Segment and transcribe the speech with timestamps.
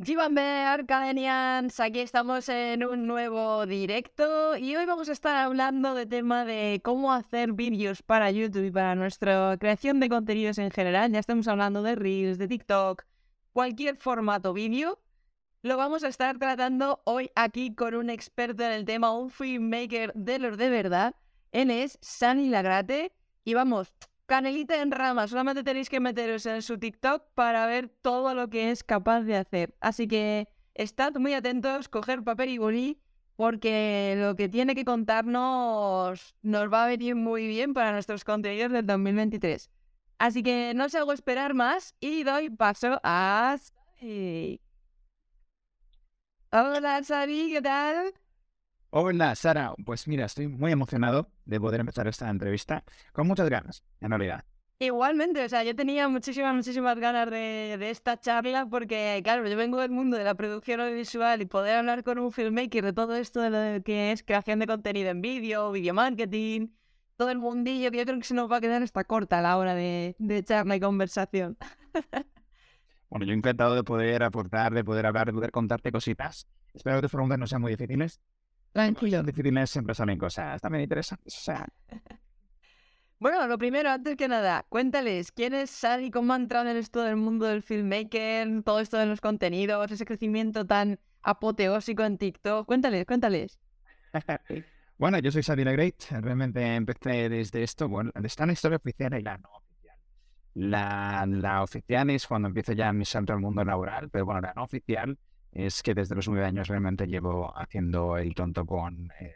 [0.00, 6.06] Jivanbe Arcadenians, aquí estamos en un nuevo directo y hoy vamos a estar hablando de
[6.06, 11.10] tema de cómo hacer vídeos para YouTube y para nuestra creación de contenidos en general.
[11.10, 13.02] Ya estamos hablando de Reels, de TikTok,
[13.52, 15.00] cualquier formato vídeo.
[15.62, 20.12] Lo vamos a estar tratando hoy aquí con un experto en el tema, un filmmaker
[20.14, 21.16] de los de verdad.
[21.50, 23.10] Él es Sani Lagrate
[23.42, 23.92] y vamos,
[24.28, 28.70] Canelita en rama, solamente tenéis que meteros en su TikTok para ver todo lo que
[28.70, 29.74] es capaz de hacer.
[29.80, 33.00] Así que estad muy atentos, coger papel y bolí,
[33.36, 38.70] porque lo que tiene que contarnos nos va a venir muy bien para nuestros contenidos
[38.70, 39.70] del 2023.
[40.18, 44.60] Así que no os hago esperar más y doy paso a Sari.
[46.52, 48.12] Hola Sari, ¿qué tal?
[48.90, 49.74] Hola, Sara.
[49.84, 54.44] Pues mira, estoy muy emocionado de poder empezar esta entrevista con muchas ganas, en realidad.
[54.78, 59.56] Igualmente, o sea, yo tenía muchísimas, muchísimas ganas de, de, esta charla porque, claro, yo
[59.56, 63.14] vengo del mundo de la producción audiovisual y poder hablar con un filmmaker de todo
[63.16, 66.68] esto de lo que es creación de contenido en vídeo, video marketing,
[67.16, 69.42] todo el mundillo, que yo creo que se nos va a quedar hasta corta a
[69.42, 71.58] la hora de, de charla y conversación.
[73.10, 76.46] bueno, yo encantado de poder aportar, de poder hablar, de poder contarte cositas.
[76.72, 78.20] Espero que tus preguntas no sean muy difíciles
[78.78, 79.22] Tranquilo.
[79.22, 81.36] Difíciles siempre salen cosas también interesantes.
[81.36, 81.66] O sea.
[83.20, 87.02] Bueno, lo primero, antes que nada, cuéntales quién es Sari, cómo ha entrado en esto
[87.02, 92.64] del mundo del filmmaker, todo esto de los contenidos, ese crecimiento tan apoteósico en TikTok.
[92.64, 93.58] Cuéntales, cuéntales.
[94.98, 95.96] bueno, yo soy Sari Great.
[96.10, 97.88] Realmente empecé desde esto.
[97.88, 99.96] Bueno, está la historia oficial y la no oficial.
[100.54, 104.52] La, la oficial es cuando empiezo ya mi salto al mundo laboral, pero bueno, la
[104.54, 105.18] no oficial
[105.52, 109.10] es que desde los nueve años realmente llevo haciendo el tonto con...
[109.20, 109.34] Eh,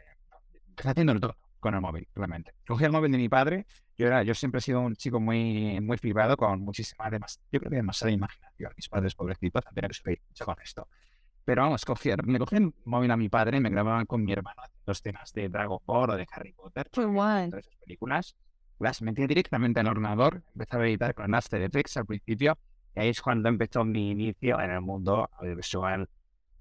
[0.83, 2.53] haciendo el tonto con el móvil, realmente.
[2.67, 3.65] Cogí el móvil de mi padre.
[3.97, 7.59] Yo, era, yo siempre he sido un chico muy, muy flipado con muchísima, además, yo
[7.59, 8.71] creo que demasiada imaginación.
[8.75, 10.87] Mis padres, pobrecitos, han tenido que sufrir mucho con esto.
[11.45, 14.33] Pero vamos, cogí, le cogí el móvil a mi padre y me grababan con mi
[14.33, 16.89] hermano haciendo escenas de Dragon Ball o de Harry Potter.
[16.91, 17.47] Qué guay.
[17.47, 18.35] Esas películas.
[18.79, 22.57] Las metí directamente en el ordenador, empecé a editar con After Effects al principio
[22.99, 26.09] ahí es cuando empezó mi inicio en el mundo audiovisual.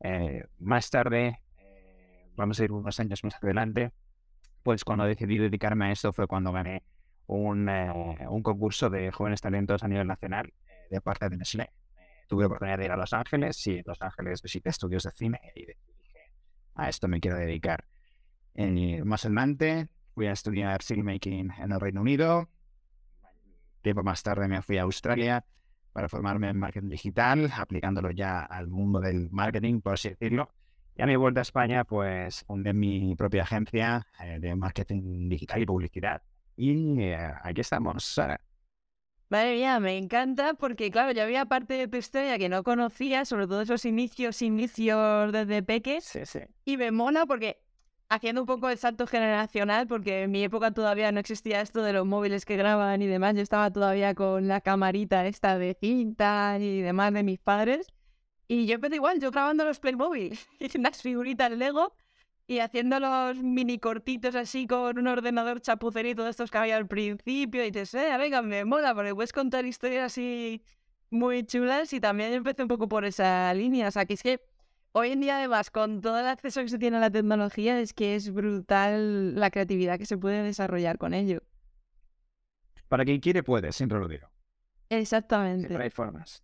[0.00, 3.92] Eh, más tarde, eh, vamos a ir unos años más adelante,
[4.62, 6.82] pues cuando decidí dedicarme a esto fue cuando gané
[7.26, 10.52] un, eh, concurso de jóvenes talentos a nivel nacional
[10.90, 11.70] de parte de Nestlé.
[12.28, 15.10] tuve la oportunidad de ir a Los Ángeles y en Los Ángeles visité estudios de
[15.10, 15.76] cine y dije,
[16.74, 17.84] a esto me quiero dedicar.
[19.04, 22.48] más adelante fui a estudiar filmmaking en el Reino Unido.
[23.82, 25.44] Tiempo más tarde me fui a Australia
[25.92, 30.50] para formarme en marketing digital, aplicándolo ya al mundo del marketing, por así decirlo.
[30.96, 35.62] Y a mi vuelta a España, pues fundé mi propia agencia eh, de marketing digital
[35.62, 36.22] y publicidad.
[36.56, 38.40] Y eh, aquí estamos, Sara.
[39.30, 43.24] Madre mía, me encanta porque, claro, yo había parte de tu historia que no conocía,
[43.24, 46.04] sobre todo esos inicios, inicios desde peques.
[46.04, 46.40] Sí, sí.
[46.66, 47.62] Y me mola porque
[48.14, 51.94] haciendo un poco el salto generacional, porque en mi época todavía no existía esto de
[51.94, 53.34] los móviles que graban y demás.
[53.34, 57.86] Yo estaba todavía con la camarita esta de cinta y demás de mis padres.
[58.48, 60.38] Y yo empecé igual, yo grabando los Playmobil
[60.76, 61.94] unas figuritas Lego
[62.46, 66.86] y haciendo los mini cortitos así con un ordenador chapucerito de estos que había al
[66.86, 67.64] principio.
[67.64, 70.62] Y dices, eh, venga, me mola, porque puedes contar historias así
[71.08, 71.94] muy chulas.
[71.94, 73.88] Y también empecé un poco por esa línea.
[73.88, 74.51] O sea, que es que
[74.94, 77.94] Hoy en día, además, con todo el acceso que se tiene a la tecnología, es
[77.94, 81.40] que es brutal la creatividad que se puede desarrollar con ello.
[82.88, 84.28] Para quien quiere, puede, siempre lo digo.
[84.90, 85.68] Exactamente.
[85.68, 86.42] Siempre hay formas.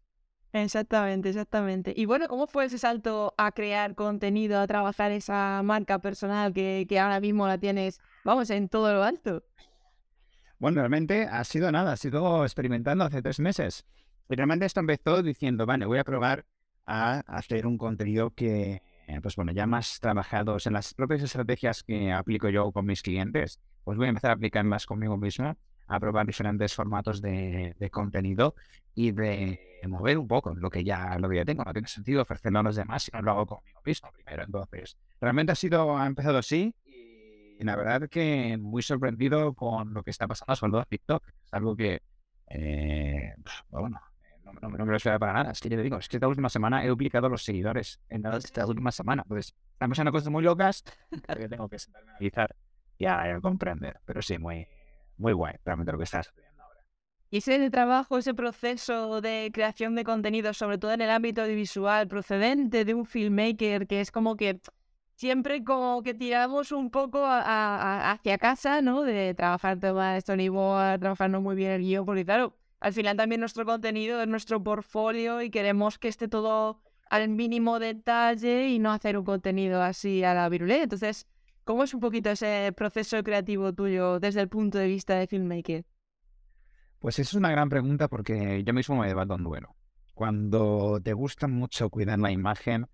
[0.54, 1.92] Exactamente, exactamente.
[1.94, 6.86] Y bueno, ¿cómo fue ese salto a crear contenido, a trabajar esa marca personal que,
[6.88, 9.44] que ahora mismo la tienes, vamos, en todo lo alto?
[10.58, 13.84] Bueno, realmente ha sido nada, ha sido experimentando hace tres meses.
[14.30, 16.46] Y realmente esto empezó diciendo, vale, voy a probar
[16.88, 18.82] a hacer un contenido que,
[19.22, 23.60] pues bueno, ya más trabajados en las propias estrategias que aplico yo con mis clientes,
[23.84, 28.54] pues voy a empezar a aplicar más conmigo misma, a probar diferentes formatos de, contenido
[28.94, 31.62] y de mover un poco lo que ya lo que ya tengo.
[31.62, 34.44] No tiene sentido ofrecerlo a los demás si no lo hago conmigo mismo primero.
[34.44, 40.02] Entonces, realmente ha sido, ha empezado así y la verdad que muy sorprendido con lo
[40.02, 41.22] que está pasando, sobre todo TikTok.
[41.44, 42.00] Es algo que,
[42.48, 43.34] eh,
[43.68, 44.00] bueno,
[44.52, 45.50] no, me lo esperaba para nada.
[45.52, 48.24] Es que yo te digo, es que esta última semana he duplicado los seguidores en
[48.26, 49.22] esta última semana.
[49.22, 50.84] Entonces, están pasando cosas muy locas
[51.36, 52.56] que tengo que sentarme a analizar
[52.98, 54.00] y a, comprender.
[54.04, 54.66] Pero sí, muy,
[55.16, 56.80] muy guay realmente lo que estás haciendo ahora.
[57.30, 62.08] Y ese trabajo, ese proceso de creación de contenido, sobre todo en el ámbito audiovisual,
[62.08, 64.60] procedente de un filmmaker, que es como que
[65.14, 69.02] siempre como que tiramos un poco hacia casa, ¿no?
[69.02, 73.64] De trabajar tema storyboard, trabajarnos muy bien el guion, porque claro, al final también nuestro
[73.64, 76.80] contenido es nuestro portfolio y queremos que esté todo
[77.10, 80.82] al mínimo detalle y no hacer un contenido así a la virulé.
[80.82, 81.26] Entonces,
[81.64, 85.84] ¿cómo es un poquito ese proceso creativo tuyo desde el punto de vista de filmmaker?
[86.98, 89.74] Pues es una gran pregunta porque yo mismo me debato en duelo.
[90.14, 92.88] Cuando te gusta mucho cuidar la imagen,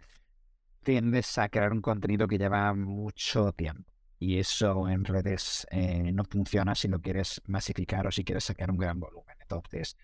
[0.83, 3.91] tiendes a crear un contenido que lleva mucho tiempo.
[4.19, 8.71] Y eso en redes eh, no funciona si lo quieres masificar o si quieres sacar
[8.71, 9.34] un gran volumen.
[9.49, 9.97] Entonces,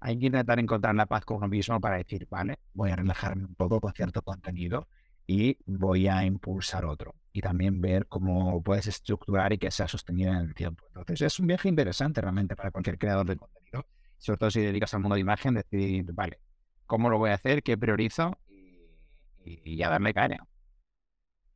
[0.00, 3.44] hay que intentar encontrar la paz con uno mismo para decir, vale, voy a relajarme
[3.44, 4.88] un poco con cierto contenido
[5.26, 7.14] y voy a impulsar otro.
[7.32, 10.84] Y también ver cómo puedes estructurar y que sea sostenido en el tiempo.
[10.88, 13.86] Entonces, es un viaje interesante realmente para cualquier creador de contenido,
[14.18, 16.40] sobre todo si dedicas al mundo de imagen, decir, vale,
[16.86, 17.62] ¿cómo lo voy a hacer?
[17.62, 18.38] ¿Qué priorizo?
[19.44, 20.38] Y, ya darle caña.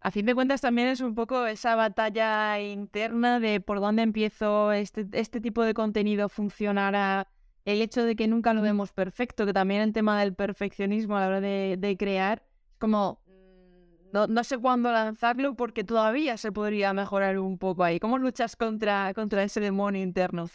[0.02, 4.73] A fin de cuentas también es un poco esa batalla interna de por dónde empiezo
[4.73, 7.29] este, este tipo de contenido funcionará
[7.67, 11.20] el hecho de que nunca lo vemos perfecto, que también el tema del perfeccionismo a
[11.20, 12.43] la hora de, crear,
[12.79, 18.00] como mm, no, sé cuándo lanzarlo porque todavía se podría mejorar un poco ahí.
[18.00, 20.49] ¿Cómo luchas contra, contra ese demonio interno?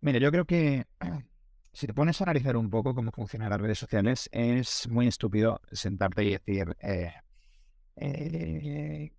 [0.00, 0.86] Mira, yo creo que
[1.72, 5.60] si te pones a analizar un poco cómo funcionan las redes sociales, es muy estúpido
[5.72, 7.12] sentarte y decir, eh,
[7.96, 9.12] eh,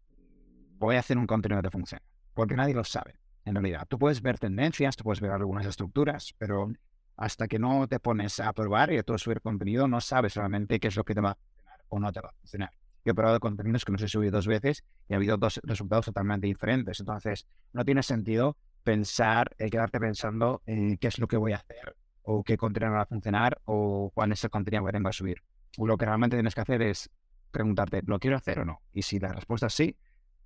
[0.78, 2.02] voy a hacer un contenido de función,
[2.34, 3.16] porque nadie lo sabe.
[3.46, 6.72] En realidad, tú puedes ver tendencias, tú puedes ver algunas estructuras, pero
[7.18, 10.80] hasta que no te pones a probar y a todo subir contenido, no sabes realmente
[10.80, 12.72] qué es lo que te va a funcionar o no te va a funcionar.
[13.06, 16.06] Yo he probado contenidos que los he subido dos veces y ha habido dos resultados
[16.06, 17.02] totalmente diferentes.
[17.02, 21.58] Entonces, no tiene sentido pensar, eh, quedarte pensando en qué es lo que voy a
[21.58, 25.14] hacer o qué contenido va a funcionar o cuál es el contenido que tengo a
[25.14, 25.44] subir.
[25.78, 27.10] Lo que realmente tienes que hacer es
[27.54, 28.82] preguntarte, ¿lo quiero hacer o no?
[28.92, 29.96] Y si la respuesta es sí,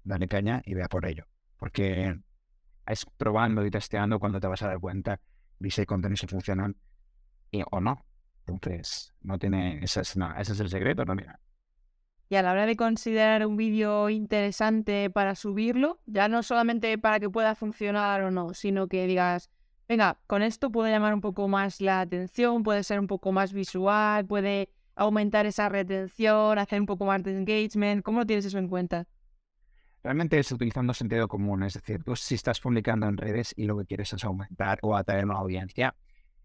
[0.04, 1.26] dale caña y vea por ello.
[1.58, 2.16] Porque
[2.86, 5.20] es probando y testeando cuando te vas a dar cuenta
[5.58, 6.76] de si hay contenidos que funcionan
[7.72, 8.06] o no.
[8.46, 11.40] Entonces, no tiene, ese es, ese es el secreto, no mira.
[12.30, 17.20] Y a la hora de considerar un vídeo interesante para subirlo, ya no solamente para
[17.20, 19.50] que pueda funcionar o no, sino que digas,
[19.88, 23.54] venga, con esto puede llamar un poco más la atención, puede ser un poco más
[23.54, 28.04] visual, puede aumentar esa retención, hacer un poco más de engagement.
[28.04, 29.06] ¿Cómo lo tienes eso en cuenta?
[30.04, 33.78] Realmente es utilizando sentido común, es decir, tú si estás publicando en redes y lo
[33.78, 35.96] que quieres es aumentar o atraer una audiencia,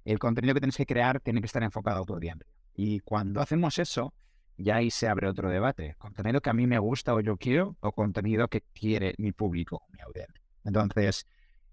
[0.05, 2.47] el contenido que tienes que crear tiene que estar enfocado a tu audiencia.
[2.75, 4.15] Y cuando hacemos eso,
[4.57, 5.95] ya ahí se abre otro debate.
[5.99, 9.83] Contenido que a mí me gusta o yo quiero o contenido que quiere mi público,
[9.93, 10.43] mi audiencia.
[10.65, 11.27] Entonces,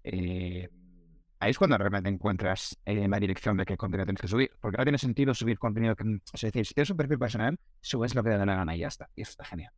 [0.04, 0.68] eh,
[1.40, 4.50] ahí es cuando realmente encuentras en eh, la dirección de qué contenido tienes que subir.
[4.60, 6.04] Porque no tiene sentido subir contenido que...
[6.32, 8.80] Es decir, si tienes un perfil personal, subes lo que te da la gana y
[8.80, 9.08] ya está.
[9.16, 9.72] Y eso está genial.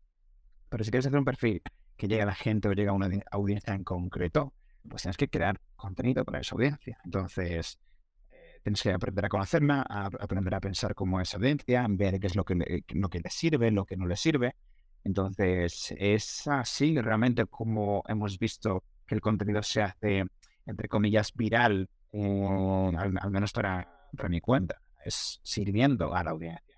[0.69, 1.63] Pero si quieres hacer un perfil
[1.97, 4.53] que llegue a la gente o llegue a una audiencia en concreto,
[4.89, 6.99] pues tienes que crear contenido para esa audiencia.
[7.05, 7.79] Entonces,
[8.31, 12.19] eh, tienes que aprender a conocerla, a aprender a pensar cómo es esa audiencia, ver
[12.19, 14.57] qué es lo que, le, lo que le sirve, lo que no le sirve.
[15.05, 20.25] Entonces, es así realmente como hemos visto que el contenido se hace,
[20.67, 24.81] entre comillas, viral, eh, al, menos para, para mi cuenta.
[25.05, 26.73] Es sirviendo a la audiencia.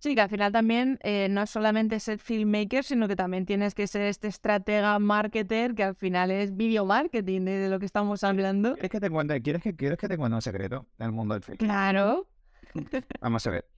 [0.00, 3.74] Sí, que al final también eh, no es solamente ser filmmaker, sino que también tienes
[3.74, 8.24] que ser este estratega marketer, que al final es video marketing de lo que estamos
[8.24, 8.72] hablando.
[8.72, 11.42] ¿Quieres que te cuente, ¿quieres que, ¿quieres que te cuente un secreto del mundo del
[11.42, 11.58] film?
[11.58, 12.26] Claro.
[13.20, 13.68] Vamos a ver.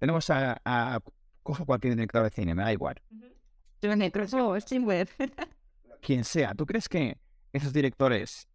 [0.00, 1.00] Tenemos a, a
[1.44, 3.00] cojo cualquier director de cine, me da igual.
[6.00, 7.18] Quien sea, ¿tú crees que
[7.52, 8.48] esos directores,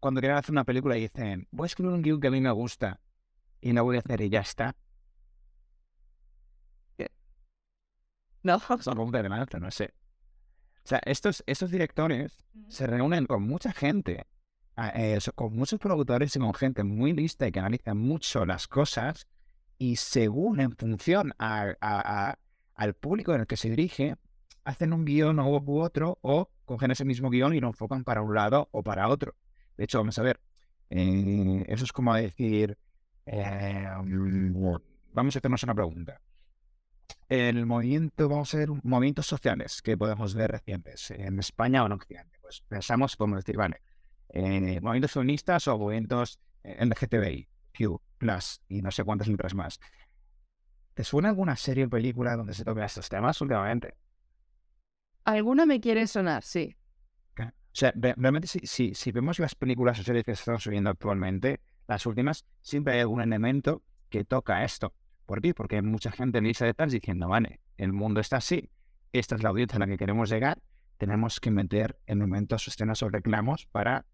[0.00, 2.40] cuando quieren hacer una película y dicen, voy a escribir un guion que a mí
[2.40, 3.00] me gusta
[3.60, 4.76] y no voy a hacer y ya está?
[8.46, 8.60] No.
[8.80, 9.94] Son de no sé.
[10.84, 14.24] O sea, estos, estos directores se reúnen con mucha gente,
[14.94, 19.26] eh, con muchos productores y con gente muy lista y que analiza mucho las cosas
[19.78, 24.16] y según en función al público en el que se dirige,
[24.66, 28.34] hacen un guion u otro o cogen ese mismo guion y lo enfocan para un
[28.34, 29.34] lado o para otro.
[29.76, 30.40] De hecho, vamos a ver,
[30.90, 32.76] eh, eso es como decir,
[33.26, 34.76] eh, mm,
[35.12, 36.20] vamos a hacernos una pregunta
[37.28, 41.92] el movimiento, vamos a ver, movimientos sociales que podemos ver recientes en España o en
[41.92, 42.38] Occidente.
[42.40, 43.82] Pues pensamos, podemos decir, vale,
[44.28, 49.80] eh, movimientos feministas o movimientos LGTBI, Q, Plus y no sé cuántas letras más.
[50.94, 53.96] ¿Te suena alguna serie o película donde se toque estos temas últimamente?
[55.26, 56.76] Alguna me quiere sonar, sí.
[57.38, 61.60] O sea, realmente si, si, vemos las películas o series que se están subiendo actualmente,
[61.86, 64.94] las últimas, siempre hay algún elemento que toca esto.
[65.26, 65.52] ¿Por qué?
[65.52, 68.70] Porque hay mucha gente en lista detrás diciendo, vale, el mundo está así,
[69.12, 70.62] esta es la audiencia a la que queremos llegar,
[70.96, 74.06] tenemos que meter en momentos escenas o reclamos para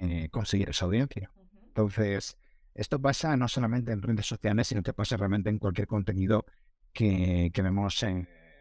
[0.00, 1.30] eh, conseguir esa audiencia.
[1.66, 2.36] Entonces,
[2.74, 6.46] esto pasa no solamente en redes sociales, sino que pasa realmente en cualquier contenido
[6.92, 8.02] que, que vemos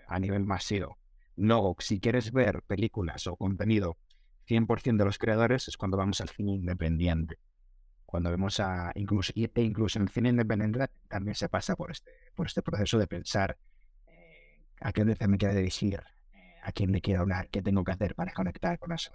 [0.07, 0.96] a nivel masivo.
[1.37, 3.97] Luego, si quieres ver películas o contenido
[4.47, 7.37] 100% de los creadores, es cuando vamos al cine independiente.
[8.05, 12.11] Cuando vemos a incluso, e incluso en el cine independiente también se pasa por este,
[12.33, 13.57] por este proceso de pensar
[14.07, 16.01] eh, a qué me quiere dirigir,
[16.33, 19.11] eh, a quién le quiero hablar, qué tengo que hacer para conectar con eso.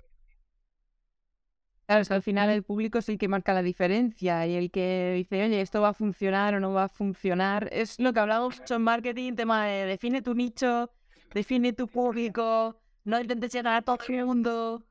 [1.87, 4.71] Claro, es que al final el público es el que marca la diferencia y el
[4.71, 7.69] que dice, oye, esto va a funcionar o no va a funcionar.
[7.73, 10.91] Es lo que hablamos mucho en marketing, tema de define tu nicho,
[11.33, 14.83] define tu público, no intentes llegar a todo el mundo.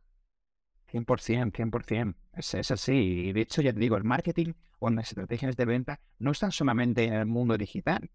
[0.91, 2.15] 100%, 100%.
[2.33, 2.93] Es, es así.
[3.27, 6.51] Y de hecho, ya te digo, el marketing o las estrategias de venta no están
[6.51, 8.09] solamente en el mundo digital.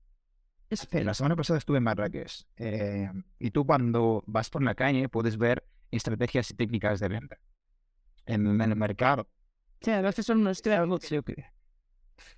[0.69, 5.09] Es, la semana pasada estuve en Marrakech eh, y tú cuando vas por la calle
[5.09, 7.39] puedes ver estrategias y técnicas de venta
[8.27, 9.29] en, el mercado.
[9.81, 10.61] Sí, a veces son unos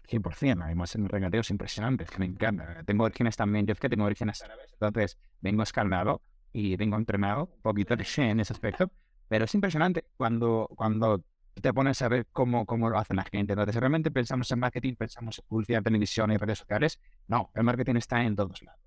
[0.09, 2.83] 100%, además en regateos impresionantes, que me encanta.
[2.85, 7.51] Tengo orígenes también, yo es que tengo orígenes árabes, entonces vengo escalado y vengo entrenado
[7.55, 8.91] un poquito en ese aspecto,
[9.29, 11.23] pero es impresionante cuando, cuando
[11.61, 13.53] te pones a ver cómo, cómo lo hacen la gente.
[13.53, 17.01] Entonces, realmente pensamos en marketing, pensamos en publicidad, televisión y redes sociales.
[17.27, 18.81] No, el marketing está en todos lados.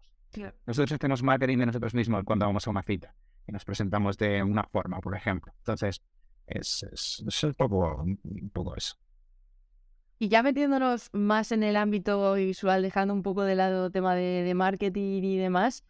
[0.65, 3.13] Nosotros tenemos marketing de nosotros mismos cuando vamos a una cita
[3.47, 5.53] y nos presentamos de una forma, por ejemplo.
[5.57, 6.01] Entonces,
[6.47, 8.95] es, es, un, poco, un poco eso.
[10.21, 14.13] Y ya metiéndonos más en el ámbito visual, dejando un poco de lado el tema
[14.13, 15.83] de, de marketing y demás,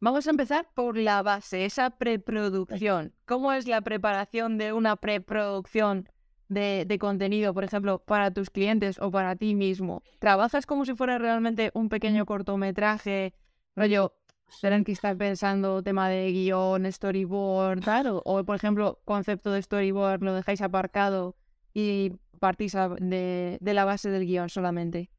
[0.00, 3.14] vamos a empezar por la base, esa preproducción.
[3.26, 6.08] ¿Cómo es la preparación de una preproducción
[6.48, 10.02] de, de, contenido, por ejemplo, para tus clientes o para ti mismo?
[10.18, 13.34] ¿Trabajas como si fuera realmente un pequeño cortometraje,
[13.76, 14.16] rollo,
[14.48, 20.24] serán que estar pensando tema de guion, storyboard, tal, o, por ejemplo, concepto de storyboard
[20.24, 21.36] lo dejáis aparcado
[21.78, 25.10] y partís de, la base del guion solamente.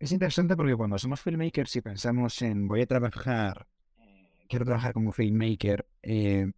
[0.00, 3.68] Es interesante porque cuando somos filmmakers y pensamos en voy a trabajar,
[4.48, 6.50] quiero trabajar como filmmaker, eh,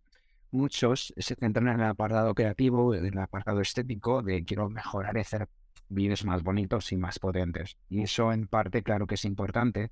[0.51, 5.21] muchos se centran en el apartado creativo, en el apartado estético, de quiero mejorar y
[5.21, 5.47] hacer
[5.91, 7.77] vídeos más bonitos y más potentes.
[7.91, 9.91] Y eso en parte, claro que es importante,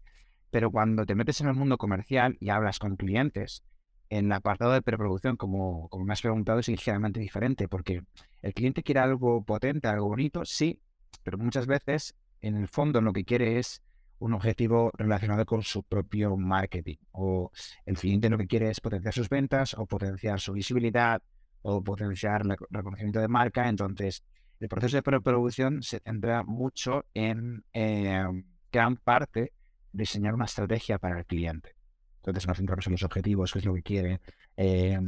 [0.50, 3.62] pero cuando te metes en el mundo comercial y hablas con clientes,
[4.08, 8.02] en el apartado de preproducción, como, me has preguntado, es ligeramente diferente, porque
[8.42, 10.80] el cliente quiere algo potente, algo bonito, sí,
[11.22, 13.82] pero muchas veces, en el fondo, lo que quiere es
[14.18, 16.96] un objetivo relacionado con su propio marketing.
[17.12, 17.50] O
[17.84, 21.22] el cliente lo que quiere es potenciar sus ventas, o potenciar su visibilidad,
[21.62, 23.68] o potenciar el reconocimiento de marca.
[23.68, 24.22] Entonces,
[24.60, 28.24] el proceso de preproducción se centra mucho en eh,
[28.72, 29.52] gran parte
[29.92, 31.75] diseñar una estrategia para el cliente.
[32.26, 34.20] Entonces nos centramos en los objetivos, qué es lo que quiere,
[34.56, 34.98] eh,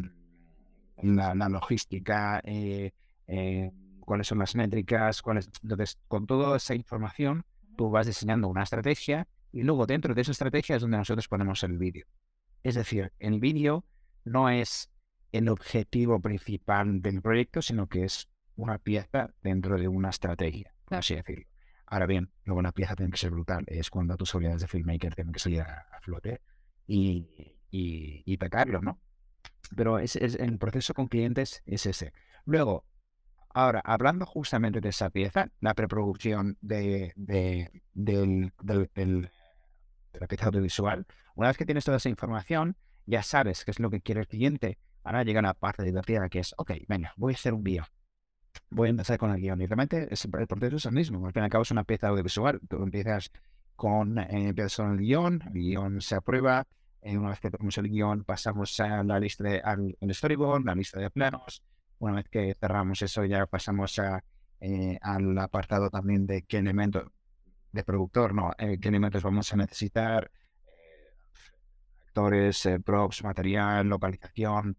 [1.03, 2.93] la, logística, eh,
[3.27, 5.51] eh, cuáles son las métricas, cuáles...
[5.63, 7.45] Entonces, con toda esa información,
[7.77, 11.63] tú vas diseñando una estrategia y luego dentro de esa estrategia es donde nosotros ponemos
[11.65, 12.07] el vídeo.
[12.63, 13.85] Es decir, el vídeo
[14.25, 14.91] no es
[15.33, 20.99] el objetivo principal del proyecto, sino que es una pieza dentro de una estrategia, por
[20.99, 21.47] así decirlo.
[21.87, 23.65] Ahora bien, luego una pieza tiene que ser brutal.
[23.67, 26.43] Es cuando tus habilidades de filmmaker tienen que salir a, flote
[26.89, 29.01] y, y, y, pecarlo, ¿no?
[29.77, 32.13] Pero es, el proceso con clientes es ese.
[32.45, 32.85] Luego,
[33.51, 39.31] ahora, hablando justamente de esa pieza, la preproducción de, de, del, de
[40.19, 42.77] la pieza audiovisual, una vez que tienes toda esa información,
[43.07, 44.79] ya sabes qué es lo que quiere el cliente.
[45.05, 47.85] Ahora llega una parte divertida que es, ok, venga, voy a hacer un vídeo
[48.71, 49.61] voy a empezar con el guion.
[49.61, 51.27] Y realmente el proceso es el mismo.
[51.27, 52.61] Al fin y al cabo es una pieza audiovisual.
[52.69, 53.31] Tú empiezas
[53.79, 56.67] con, eh, el guion, el guion se aprueba.
[57.01, 60.99] Eh, una vez que tenemos el guion, pasamos a la lista de, storyboard, la lista
[60.99, 61.63] de planos.
[62.01, 64.25] Una vez que cerramos eso, ya pasamos a,
[64.61, 67.05] eh, al apartado también de qué elementos
[67.71, 70.29] de productor, no, eh, qué elementos vamos a necesitar,
[72.09, 74.77] actores, props, material, localización.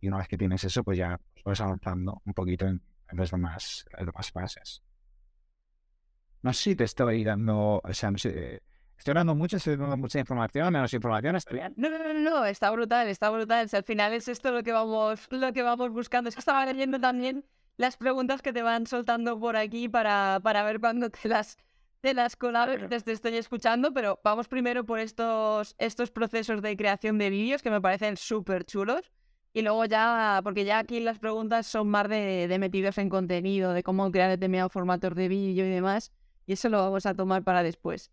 [0.00, 2.82] y una vez que tienes eso, pues ya vas avanzando un poquito en,
[3.12, 4.82] los demás, demás fases.
[6.42, 8.62] No sé si te estoy dando, o sea, no sé,
[8.98, 11.72] estoy dando mucha, estoy dando mucha información, menos información, ¿está bien?
[11.76, 13.68] No, no, no, no, está brutal, está brutal.
[13.72, 16.28] al final es esto lo que vamos, lo que vamos buscando.
[16.28, 17.44] Es que estaba leyendo también
[17.76, 21.56] las preguntas que te van soltando por aquí para, para ver cuándo te las,
[22.00, 27.30] te las te estoy escuchando, pero vamos primero por estos, estos procesos de creación de
[27.30, 29.12] vídeos que me parecen súper chulos.
[29.52, 33.72] Y luego ya, porque ya aquí las preguntas son más de, de metidos en contenido,
[33.72, 36.10] de cómo crear determinados formatos de vídeo y demás,
[36.46, 38.10] y eso lo vamos a tomar para después.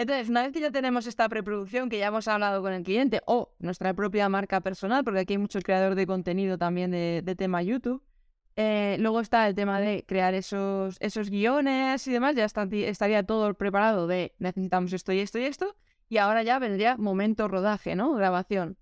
[0.00, 3.20] Entonces, una vez que ya tenemos esta preproducción, que ya hemos hablado con el cliente,
[3.26, 7.62] o nuestra propia marca personal, porque aquí hay muchos creadores de contenido también de, tema
[7.62, 8.02] YouTube,
[8.56, 12.34] Eh, luego está el tema de crear esos, esos guiones y demás.
[12.34, 15.76] Ya estaría todo preparado de necesitamos esto y esto y esto.
[16.08, 18.14] Y ahora ya vendría momento rodaje, ¿no?
[18.14, 18.78] Grabación.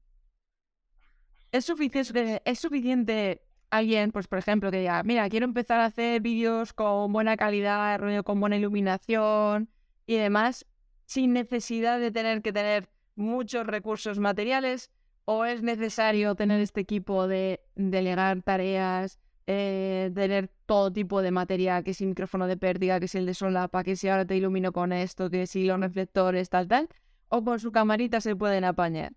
[1.50, 6.20] ¿Es suficiente, ¿Es suficiente alguien, pues por ejemplo, que diga, mira, quiero empezar a hacer
[6.20, 9.68] vídeos con buena calidad, con buena iluminación
[10.06, 10.66] y demás,
[11.06, 14.90] sin necesidad de tener que tener muchos recursos materiales?
[15.25, 21.82] ¿O es necesario tener este equipo de delegar tareas, eh, tener todo tipo de materia,
[21.82, 24.72] que si micrófono de pérdida, que si el de solapa, que si ahora te ilumino
[24.72, 26.88] con esto, que si los reflectores, tal, tal?
[27.28, 29.12] ¿O con su camarita se pueden apañar?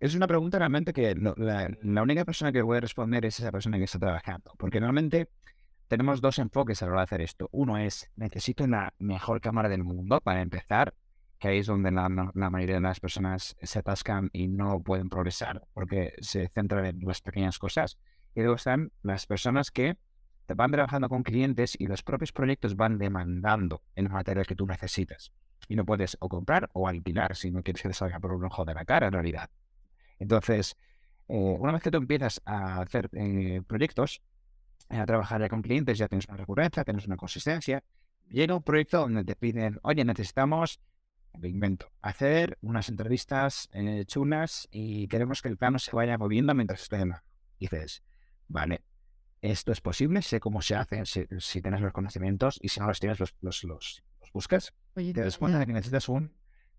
[0.00, 3.84] Es una pregunta realmente que la, única persona que puede responder es esa persona que
[3.84, 4.52] está trabajando.
[4.56, 5.28] Porque normalmente
[5.88, 7.48] tenemos dos enfoques a la hora de hacer esto.
[7.50, 10.94] Uno es, necesito la mejor cámara del mundo para empezar,
[11.40, 15.66] que ahí es donde la, mayoría de las personas se atascan y no pueden progresar
[15.74, 17.98] porque se centran en las pequeñas cosas.
[18.36, 19.96] Y luego están las personas que
[20.46, 25.32] van trabajando con clientes y los propios proyectos van demandando el material que tú necesitas.
[25.66, 28.44] Y no puedes o comprar o alquilar si no quieres que te salga por un
[28.44, 29.50] ojo de la cara en realidad.
[30.18, 30.76] Entonces,
[31.28, 34.22] eh, una vez que tú empiezas a hacer eh, proyectos,
[34.88, 37.84] a trabajar ya con clientes, ya tienes una recurrencia, tienes una consistencia,
[38.30, 40.80] llega un proyecto donde te piden, oye, necesitamos,
[41.38, 46.54] me invento, hacer unas entrevistas eh, chulas y queremos que el plano se vaya moviendo
[46.54, 47.14] mientras esté en
[47.60, 48.02] dices,
[48.46, 48.82] vale,
[49.42, 53.00] esto es posible, sé cómo se hace, si, tienes los conocimientos y si no los
[53.00, 54.72] tienes, los, los, los, buscas.
[54.94, 56.32] te das cuenta de que necesitas un,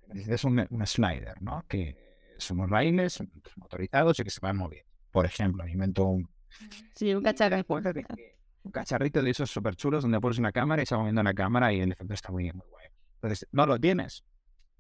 [0.08, 1.66] necesitas un, un slider, ¿no?
[1.68, 2.09] Que
[2.40, 3.24] somos raíles
[3.56, 4.90] motorizados y que se van moviendo.
[5.12, 6.30] Por ejemplo, invento un...
[6.96, 7.76] Sí, un cacharrito.
[8.64, 11.34] Un cacharrito de esos súper chulos donde pones una cámara y se va moviendo una
[11.34, 12.88] cámara y el efecto está muy, muy guay.
[13.16, 14.24] Entonces, no lo tienes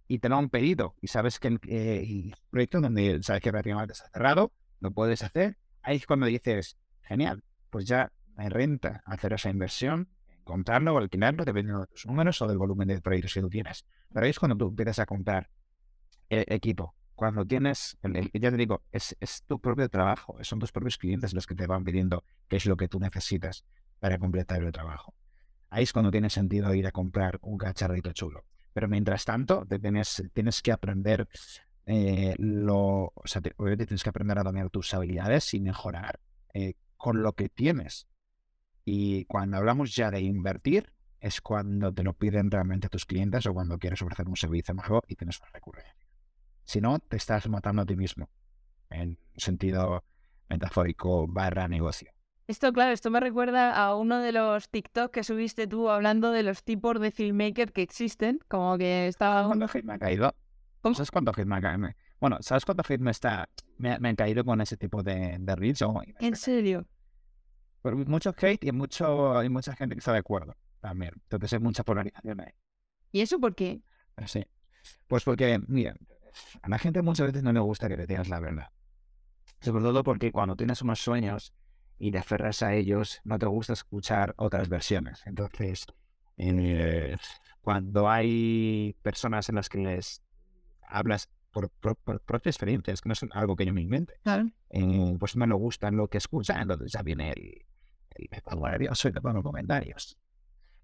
[0.07, 3.93] y te lo han pedido y sabes que el eh, proyecto donde sabes que prácticamente
[3.93, 5.57] está cerrado, lo puedes hacer.
[5.81, 10.09] Ahí es cuando dices, genial, pues ya me renta hacer esa inversión,
[10.43, 13.85] comprarlo o alquilarlo, dependiendo de tus números o del volumen de proyectos que tú tienes.
[14.11, 15.49] Pero ahí es cuando tú empiezas a comprar
[16.29, 19.13] el equipo, cuando tienes, ya te digo, es,
[19.45, 22.77] tu propio trabajo, son tus propios clientes los que te van pidiendo qué es lo
[22.77, 23.65] que tú necesitas
[23.99, 25.13] para completar el trabajo.
[25.69, 28.45] Ahí es cuando tiene sentido ir a comprar un cacharrito chulo.
[28.71, 29.67] Pero mientras tanto,
[30.33, 31.27] tienes que aprender
[31.85, 36.21] eh, lo, o sea, obviamente tienes que aprender a dominar tus habilidades y mejorar
[36.53, 38.07] eh, con lo que tienes.
[38.85, 43.53] Y cuando hablamos ya de invertir, es cuando te lo piden realmente tus clientes o
[43.53, 46.08] cuando quieres ofrecer un servicio mejor y tienes una recurrencia.
[46.69, 48.29] Si no, te estás matando a ti mismo,
[48.91, 50.03] en sentido
[50.49, 52.11] metafórico barra negocio.
[52.45, 56.43] Esto, claro, esto me recuerda a uno de los TikTok que subiste tú hablando de
[56.43, 59.47] los tipos de filmmaker que existen, como que estaba...
[59.47, 60.35] ¿Cuánto hate me ha caído?
[60.93, 61.89] ¿Sabes cuánto hate me ha caído?
[62.19, 65.83] Bueno, ¿sabes cuánto hate me, está, me, ha caído con ese tipo de, de reels?
[66.19, 66.85] ¿En serio?
[67.83, 71.13] mucho hate y, mucho, hay mucha gente que está de acuerdo también.
[71.15, 72.53] Entonces hay mucha polarización ahí.
[73.11, 73.81] ¿Y eso por qué?
[74.27, 74.45] Sí.
[75.07, 75.95] Pues porque, mira,
[76.61, 78.69] a la gente muchas veces no le gusta que le digas la verdad.
[79.61, 81.53] Sobre todo porque cuando tienes unos sueños
[81.97, 85.21] y te aferras a ellos, no te gusta escuchar otras versiones.
[85.25, 85.85] Entonces,
[86.37, 87.17] eh,
[87.61, 90.23] cuando hay personas en las que les
[90.81, 94.13] hablas por, propias experiencias, que no es algo que yo me invente,
[94.69, 97.65] eh, pues no me gustan lo que escuchan, entonces ya viene el,
[98.15, 100.17] el me pongo nervioso y te pongo comentarios.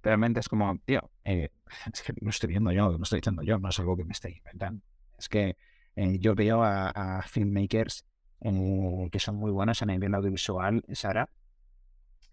[0.03, 1.49] Realmente es como, tío, eh,
[1.93, 4.11] es que lo estoy viendo yo, lo estoy diciendo yo, no es algo que me
[4.11, 4.83] esté inventando.
[5.17, 5.57] Es que
[5.95, 8.05] eh, yo veo a, filmmakers
[8.41, 11.29] eh, que son muy buenos en el audiovisual, Sara,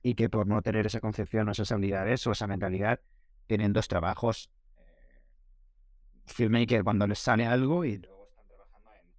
[0.03, 3.01] y que por no tener esa concepción o esas habilidades o esa mentalidad,
[3.47, 4.51] tienen dos trabajos.
[4.79, 9.11] Eh, filmmaker cuando les sale algo y luego están trabajando en,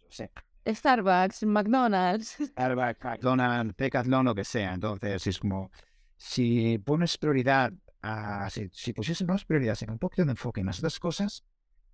[0.00, 0.30] pues, no sé,
[0.66, 2.36] Starbucks, McDonald's.
[2.52, 4.74] Starbucks, McDonald's, Decathlon, lo que sea.
[4.74, 5.70] Entonces, es como,
[6.16, 10.66] si pones prioridad a, si, si pusieses más prioridades en un poquito de enfoque en
[10.66, 11.44] las dos cosas,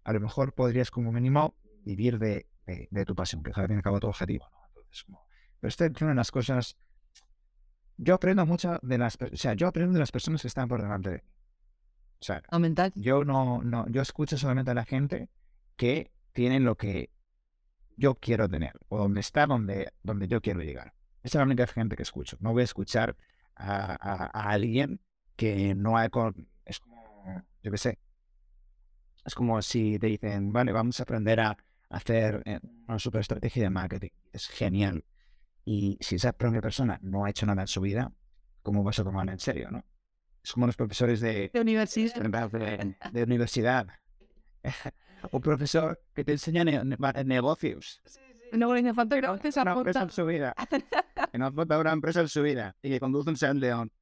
[0.05, 3.77] a lo mejor podrías como mínimo vivir de, de, tu pasión, que es al fin
[3.77, 4.49] y al cabo tu objetivo.
[4.51, 4.59] ¿no?
[4.69, 5.27] Entonces, como,
[5.61, 6.77] pero esta es una de las cosas.
[7.97, 10.83] Yo aprendo mucho de las, o sea, yo aprendo de las personas que están por
[10.83, 11.23] delante de mí.
[12.21, 12.43] O sea,
[12.95, 15.29] yo no, no, yo escucho solamente a la gente
[15.77, 17.11] que tienen lo que
[17.97, 20.95] yo quiero tener o donde está donde, donde yo quiero llegar.
[21.23, 22.37] Esa es la única gente que escucho.
[22.41, 23.17] No voy a escuchar
[23.55, 25.01] a, a, alguien
[25.37, 26.07] que no ha...
[26.65, 27.99] Es como, yo qué sé,
[29.25, 31.57] es como si te dicen, vale, vamos a aprender a
[31.91, 34.11] hacer eh, una super estrategia de marketing.
[34.33, 35.05] Es genial.
[35.65, 38.13] Y si esa propia persona no ha hecho nada en su vida,
[38.63, 39.85] ¿cómo vas a tomarla en serio, no?
[40.43, 42.15] Es como los profesores de, de universidad.
[43.13, 43.87] De, universidad.
[45.31, 48.03] Un profesor que te enseña negocios.
[48.53, 50.55] No le hace falta que no una empresa en su vida.
[51.33, 53.93] no monta una empresa en su vida y que conduce un Seat León.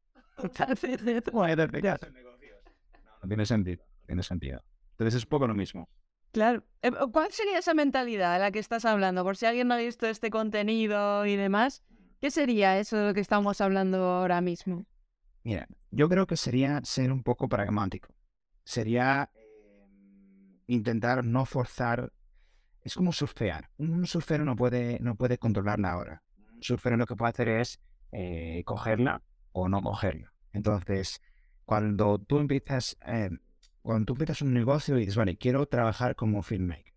[3.22, 4.64] No tiene sentido, no tiene sentido.
[5.00, 5.88] Entonces es poco lo mismo.
[6.30, 6.62] Claro.
[6.82, 9.24] Eh, ¿Cuál sería esa mentalidad de la que estás hablando?
[9.24, 11.82] Por si alguien no ha visto este contenido y demás,
[12.20, 14.84] ¿qué sería eso de lo que estamos hablando ahora mismo?
[15.42, 18.12] Mira, yo creo que sería ser un poco pragmático.
[18.62, 22.12] Sería em, intentar no forzar.
[22.82, 23.70] Es como surfear.
[23.78, 26.22] Un surfero no puede, no puede controlar la hora.
[26.54, 27.80] Un surfero lo que puede hacer es
[28.12, 30.34] eh, cogerla o no cogerla.
[30.52, 31.22] Entonces,
[31.64, 33.30] cuando tú empiezas, eh,
[33.82, 36.94] cuando tú empiezas un negocio y dices, vale, quiero trabajar como filmmaker.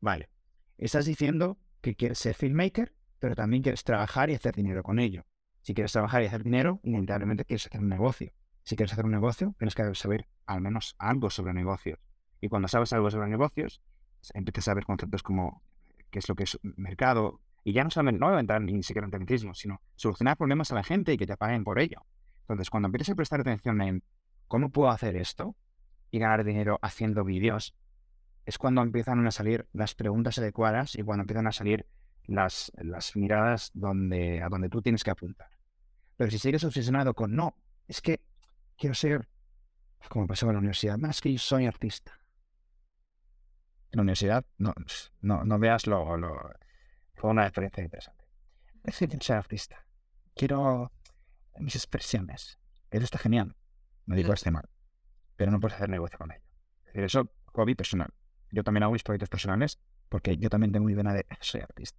[0.00, 0.30] Vale,
[0.78, 5.24] estás diciendo que quieres ser filmmaker, pero también quieres trabajar y hacer dinero con ello.
[5.62, 8.32] Si quieres trabajar y hacer dinero, inevitablemente quieres hacer un negocio.
[8.64, 11.98] Si quieres hacer un negocio, tienes que saber al menos algo sobre negocios.
[12.40, 13.82] Y cuando sabes algo sobre negocios,
[14.34, 15.62] empiezas a ver conceptos como
[16.10, 17.40] qué es lo que es mercado.
[17.64, 20.82] Y ya no solamente, no entrar ni siquiera en tecnicismo, sino solucionar problemas a la
[20.82, 22.04] gente y que te paguen por ello.
[22.40, 24.02] Entonces, cuando empiezas a prestar atención en
[24.48, 25.56] cómo puedo hacer esto
[26.12, 27.74] y ganar dinero haciendo vídeos,
[28.44, 31.86] es cuando empiezan a salir las preguntas adecuadas y cuando empiezan a salir
[32.26, 35.48] las, las miradas donde, a donde tú tienes que apuntar.
[36.16, 37.56] Pero si sigues obsesionado con no,
[37.88, 38.20] es que
[38.76, 39.26] quiero ser,
[40.08, 42.12] como pasó en la universidad, más que yo soy artista.
[43.90, 44.74] En la universidad, no,
[45.22, 46.34] no, no veas lo, lo,
[47.14, 48.24] Fue una experiencia interesante.
[48.84, 49.86] Es que quiero ser artista.
[50.34, 50.92] Quiero
[51.58, 52.58] mis expresiones.
[52.90, 53.56] Eso está genial.
[54.04, 54.68] No digo que esté mal.
[55.36, 56.42] Pero no puedes hacer negocio con ello.
[56.86, 58.10] Es decir, eso, hobby personal.
[58.50, 61.98] Yo también hago mis proyectos personales porque yo también tengo mi vena de soy artista.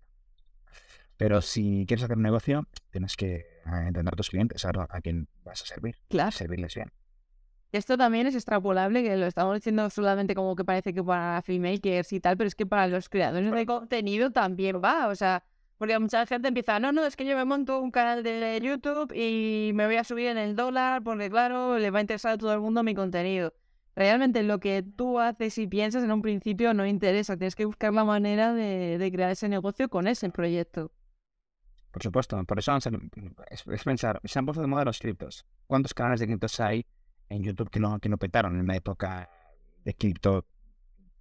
[1.18, 5.02] Pero si quieres hacer un negocio, tienes que eh, entender a tus clientes, saber a
[5.02, 5.96] quién vas a servir.
[6.10, 6.32] Claro.
[6.32, 6.92] Servirles bien.
[7.72, 12.14] Esto también es extrapolable, que lo estamos diciendo solamente como que parece que para filmmakers
[12.14, 15.08] y tal, pero es que para los creadores de contenido también va.
[15.08, 15.44] O sea,
[15.78, 19.12] porque mucha gente empieza, no, no, es que yo me monto un canal de YouTube
[19.14, 22.38] y me voy a subir en el dólar porque, claro, le va a interesar a
[22.38, 23.54] todo el mundo mi contenido.
[23.96, 27.38] Realmente lo que tú haces y piensas en un principio no interesa.
[27.38, 30.92] Tienes que buscar la manera de, crear ese negocio con ese proyecto.
[31.92, 35.46] Por supuesto, por eso es, pensar, se han puesto de moda los criptos.
[35.68, 36.88] ¿Cuántos canales de criptos hay
[37.30, 39.30] en YouTube que no, que no petaron en la época
[39.86, 40.48] de cripto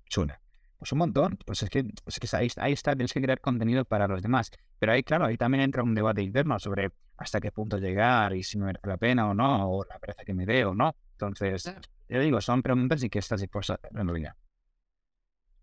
[0.09, 0.42] chuna?
[0.83, 1.39] Pues un montón.
[1.47, 4.51] Pues es que, pues que ahí, ahí, está, tienes que crear contenido para los demás.
[4.81, 8.43] Pero ahí, claro, ahí también entra un debate interno sobre hasta qué punto llegar y
[8.43, 10.97] si me merece la pena o no, o la pereza que me dé o no.
[11.13, 11.73] Entonces,
[12.09, 14.35] yo digo, son preguntas y que estás dispuesto a hacer en realidad.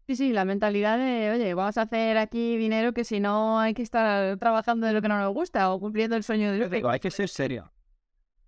[0.07, 3.73] Sí, sí, la mentalidad de, oye, vamos a hacer aquí dinero que si no hay
[3.73, 6.59] que estar trabajando de lo que no nos gusta o cumpliendo el sueño de...
[6.59, 7.73] Yo digo, hay que ser serio.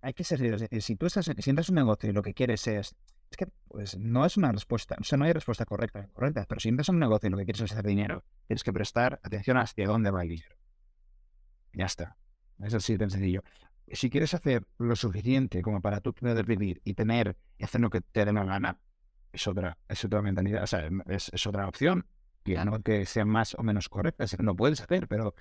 [0.00, 0.56] Hay que ser serio.
[0.80, 2.96] Si tú estás, si entras un negocio y lo que quieres es
[3.32, 6.60] es que pues, no es una respuesta, o sea, no hay respuesta correcta, correcta, pero
[6.60, 9.20] si entras en un negocio y lo que quieres es hacer dinero, tienes que prestar
[9.22, 10.54] atención hacia dónde va el dinero.
[11.72, 12.16] Ya está.
[12.62, 13.42] Es así de sencillo.
[13.90, 17.88] Si quieres hacer lo suficiente como para tú poder vivir y tener y hacer lo
[17.88, 18.78] que te dé la gana,
[19.32, 22.06] es otra, es otra mentalidad, o sea, es, otra opción.
[22.44, 25.34] Y no que sea más o menos correcta, lo puedes hacer, pero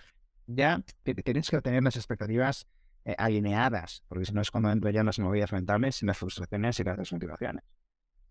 [0.47, 2.67] ya tienes que tener las expectativas
[3.03, 6.79] eh, alineadas, porque si no es cuando entran ya las movidas mentales y las frustraciones
[6.79, 7.63] y las desmotivaciones.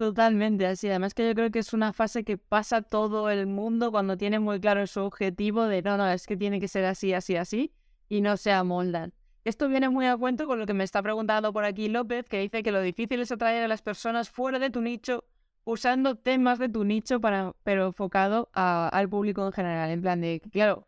[0.00, 0.88] Totalmente, así.
[0.88, 4.38] Además que yo creo que es una fase que pasa todo el mundo cuando tiene
[4.38, 7.74] muy claro su objetivo de no, no, es que tiene que ser así, así, así,
[8.08, 9.12] y no se amoldan.
[9.44, 12.40] Esto viene muy a cuento con lo que me está preguntando por aquí López, que
[12.40, 15.24] dice que lo difícil es atraer a las personas fuera de tu nicho
[15.64, 19.90] usando temas de tu nicho, para, pero enfocado al público en general.
[19.90, 20.86] En plan de, claro,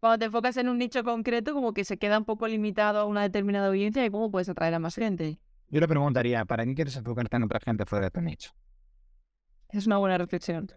[0.00, 3.04] cuando te enfocas en un nicho concreto, como que se queda un poco limitado a
[3.04, 5.38] una determinada audiencia y cómo puedes atraer a más gente.
[5.68, 8.52] Yo le preguntaría, ¿para qué quieres enfocarte en otra gente fuera de tu nicho?
[9.68, 10.68] Es una buena reflexión.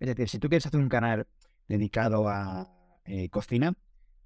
[0.00, 1.28] Es decir, si tú quieres hacer un canal
[1.68, 2.68] dedicado a
[3.04, 3.74] eh, cocina,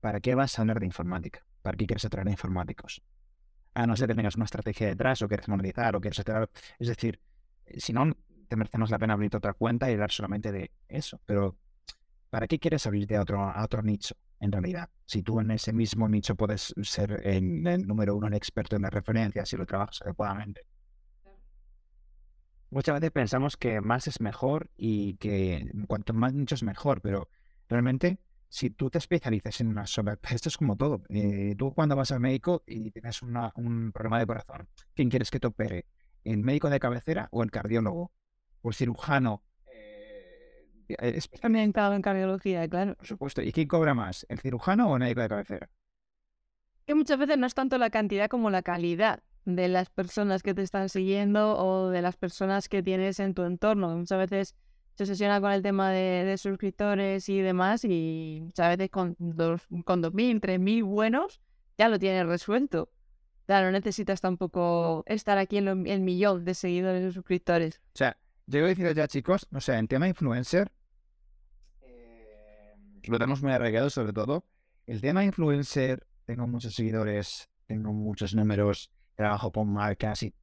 [0.01, 1.45] ¿para qué vas a hablar de informática?
[1.61, 3.03] ¿Para qué quieres atraer a informáticos?
[3.75, 6.49] A no ser que tengas una estrategia detrás o quieres monetizar o quieres atraer...
[6.79, 7.21] Es decir,
[7.77, 8.17] si no,
[8.49, 11.21] te merecemos la pena abrir otra cuenta y hablar solamente de eso.
[11.27, 11.59] Pero,
[12.31, 14.15] ¿para qué quieres abrirte a otro, a otro nicho?
[14.40, 14.90] En realidad.
[15.05, 18.92] Si tú en ese mismo nicho puedes ser el, número uno, el experto en las
[18.92, 20.62] referencias si lo trabajas adecuadamente.
[22.70, 27.29] Muchas veces pensamos que más es mejor y que cuanto más nichos mejor, pero
[27.68, 28.18] realmente
[28.49, 31.03] si tú te especializas en una sola, esto es como todo.
[31.09, 35.40] Eh, tú cuando vas al médico y tienes un problema de corazón, ¿quién quieres que
[35.40, 35.87] te opere?
[36.25, 38.12] ¿El médico de cabecera o el cardiólogo?
[38.62, 39.42] ¿O el cirujano
[40.88, 42.94] Especializado en cardiología, claro.
[42.96, 43.42] Por supuesto.
[43.42, 44.27] ¿Y quién cobra más?
[44.29, 45.70] ¿El cirujano o el médico de cabecera?
[46.87, 50.55] Que muchas veces no es tanto la cantidad como la calidad de las personas que
[50.55, 53.96] te están siguiendo o de las personas que tienes en tu entorno.
[53.96, 54.57] Muchas veces
[54.94, 60.03] se obsesiona con el tema de, suscriptores y demás y muchas veces con, dos, con
[60.03, 61.40] 2.000, 3.000 buenos
[61.79, 62.90] ya lo tienes resuelto.
[63.46, 67.81] Claro, no necesitas tampoco estar aquí en el millón de seguidores o suscriptores.
[67.94, 68.16] O sea,
[68.47, 70.71] yo voy a decir ya, chicos, no sé, en tema influencer,
[71.83, 74.45] eh, lo tenemos muy arraigado sobre todo.
[74.87, 80.35] El tema influencer, tengo muchos seguidores, tengo muchos números, trabajo con marcas y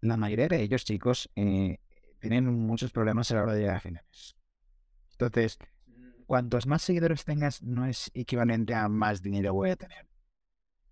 [0.00, 1.78] la mayoría de ellos, chicos, eh,
[2.18, 4.36] tienen muchos problemas a la hora de llegar a finales.
[5.12, 5.58] Entonces,
[6.26, 10.08] cuantos más seguidores tengas, no es equivalente a más dinero voy a tener.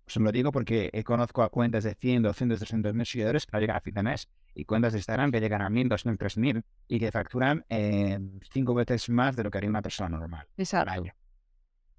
[0.05, 3.77] Os lo digo porque conozco a cuentas de 100, 200, 300 mil seguidores para llegar
[3.77, 6.99] a fin de mes y cuentas de Instagram que llegan a 1000, 2000, 3000 y
[6.99, 8.19] que facturan eh,
[8.51, 11.03] cinco veces más de lo que haría una persona normal Exacto.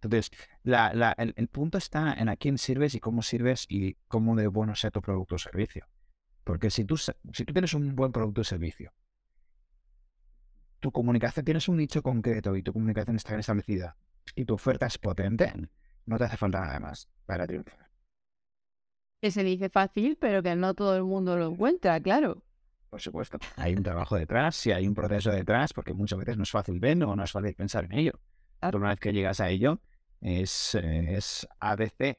[0.02, 0.30] Entonces,
[0.62, 4.48] la, el, el, punto está en a quién sirves y cómo sirves y cómo de
[4.48, 5.86] bueno sea tu producto o servicio.
[6.44, 7.12] Porque si tú, si
[7.44, 8.92] tú tienes un buen producto o servicio,
[10.78, 13.96] tu comunicación, tienes un nicho concreto y tu comunicación está bien establecida
[14.34, 15.50] y tu oferta es potente,
[16.04, 17.90] no te hace falta nada más para triunfar.
[19.22, 22.43] Que se dice fácil, pero que no todo el mundo lo encuentra, claro.
[22.94, 23.38] Por supuesto.
[23.56, 26.78] Hay un trabajo detrás, y hay un proceso detrás, porque muchas veces no es fácil
[26.78, 28.12] ver o no es fácil pensar en ello.
[28.60, 29.80] Pero una vez que llegas a ello,
[30.20, 32.16] es, eh, es ABC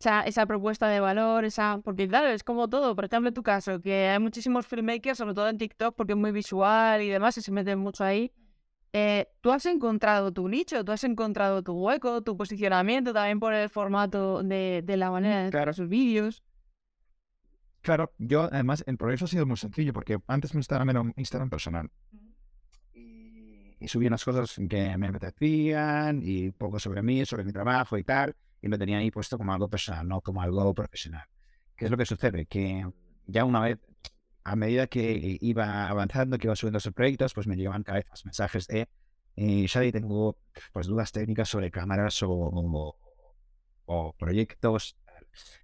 [0.00, 1.80] esa, esa propuesta de valor, esa...
[1.84, 5.34] Porque claro, es como todo, por ejemplo en tu caso, que hay muchísimos filmmakers, sobre
[5.34, 8.32] todo en TikTok, porque es muy visual y demás, y se meten mucho ahí.
[8.94, 13.54] Eh, tú has encontrado tu nicho, tú has encontrado tu hueco, tu posicionamiento, también por
[13.54, 15.72] el formato de, de la manera de claro.
[15.72, 16.42] sus vídeos.
[17.86, 21.14] Claro, yo además el progreso ha sido muy sencillo, porque antes mi Instagram era un
[21.16, 21.88] Instagram personal.
[22.92, 27.96] Y, y subía unas cosas que me apetecían, y poco sobre mí, sobre mi trabajo
[27.96, 31.24] y tal y lo tenía ahí puesto como algo personal, no como algo profesional.
[31.76, 32.46] ¿Qué es lo que sucede?
[32.46, 32.84] Que
[33.26, 33.78] ya una vez,
[34.44, 38.08] a medida que iba avanzando, que iba subiendo esos proyectos, pues me llegaban cada vez
[38.08, 38.88] más mensajes de,
[39.36, 40.38] eh, Shadi, tengo
[40.72, 42.96] pues dudas técnicas sobre cámaras o,
[43.86, 44.96] o, proyectos,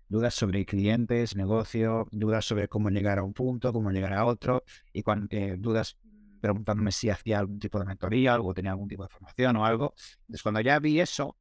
[0.08, 4.62] dudas sobre clientes, negocio, dudas sobre cómo llegar a un punto, cómo llegar a otro,
[4.92, 5.96] y cuando, eh, dudas
[6.42, 9.94] preguntándome si hacía algún tipo de mentoría, algo tenía algún tipo de formación o algo.
[10.22, 11.36] Entonces, cuando ya vi eso,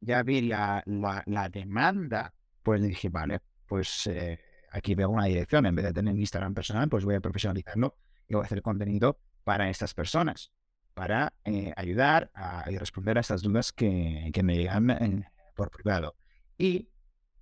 [0.00, 4.40] ya vi la, la, demanda, pues dije, vale, pues eh,
[4.72, 5.66] aquí veo una dirección.
[5.66, 9.20] En vez de tener Instagram personal, pues voy a profesionalizarlo y voy a hacer contenido
[9.44, 10.50] para estas personas,
[10.94, 16.16] para eh, ayudar a, responder a estas dudas que, que me llegan por privado.
[16.56, 16.88] Y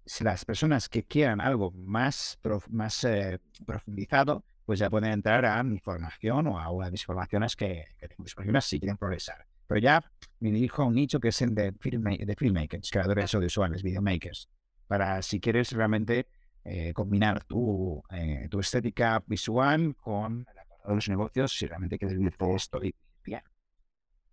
[0.06, 2.38] si las personas que quieran algo más,
[2.70, 7.04] más eh, profundizado, pues ya pueden entrar a mi formación o a una de mis
[7.04, 9.46] formaciones que, que tengo disponibles si quieren progresar.
[9.66, 10.04] Pero ya
[10.40, 14.48] me dirijo a un nicho que es el de, de filmmakers, creadores audiovisuales, videomakers,
[14.86, 16.28] para si quieres realmente
[16.64, 20.46] eh, combinar tu, eh, tu estética visual con
[20.86, 23.42] los negocios, si realmente quieres vivir todo esto y bien.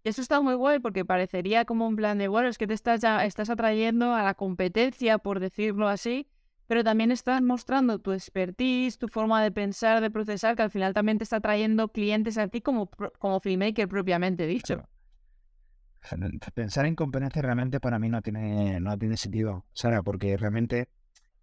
[0.03, 3.01] Eso está muy guay porque parecería como un plan de, bueno, es que te estás,
[3.01, 6.27] ya, estás atrayendo a la competencia, por decirlo así,
[6.67, 10.93] pero también estás mostrando tu expertise, tu forma de pensar, de procesar, que al final
[10.93, 12.89] también te está trayendo clientes a ti como,
[13.19, 14.83] como filmmaker propiamente dicho
[16.53, 20.89] pensar en competencia realmente para mí no tiene, no tiene sentido, Sara, porque realmente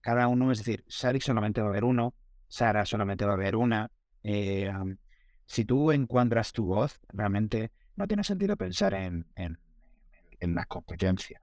[0.01, 2.14] cada uno, es decir, Sari solamente va a haber uno,
[2.49, 3.90] Sara solamente va a haber una.
[4.23, 4.70] Eh,
[5.46, 9.58] si tú encuentras tu voz, realmente no tiene sentido pensar en, en,
[10.40, 11.40] en la competencia.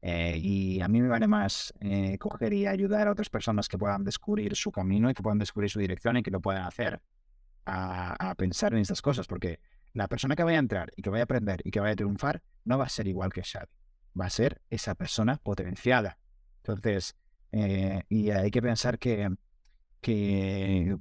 [0.00, 3.76] Eh, y a mí me vale más eh, coger y ayudar a otras personas que
[3.76, 7.00] puedan descubrir su camino y que puedan descubrir su dirección y que lo puedan hacer
[7.66, 9.60] a, a pensar en estas cosas, porque
[9.92, 11.96] la persona que vaya a entrar y que vaya a aprender y que vaya a
[11.96, 13.66] triunfar no va a ser igual que Xavi.
[14.18, 16.18] Va a ser esa persona potenciada.
[16.58, 17.16] Entonces,
[17.52, 19.28] eh, y hay que pensar que,
[20.00, 20.96] que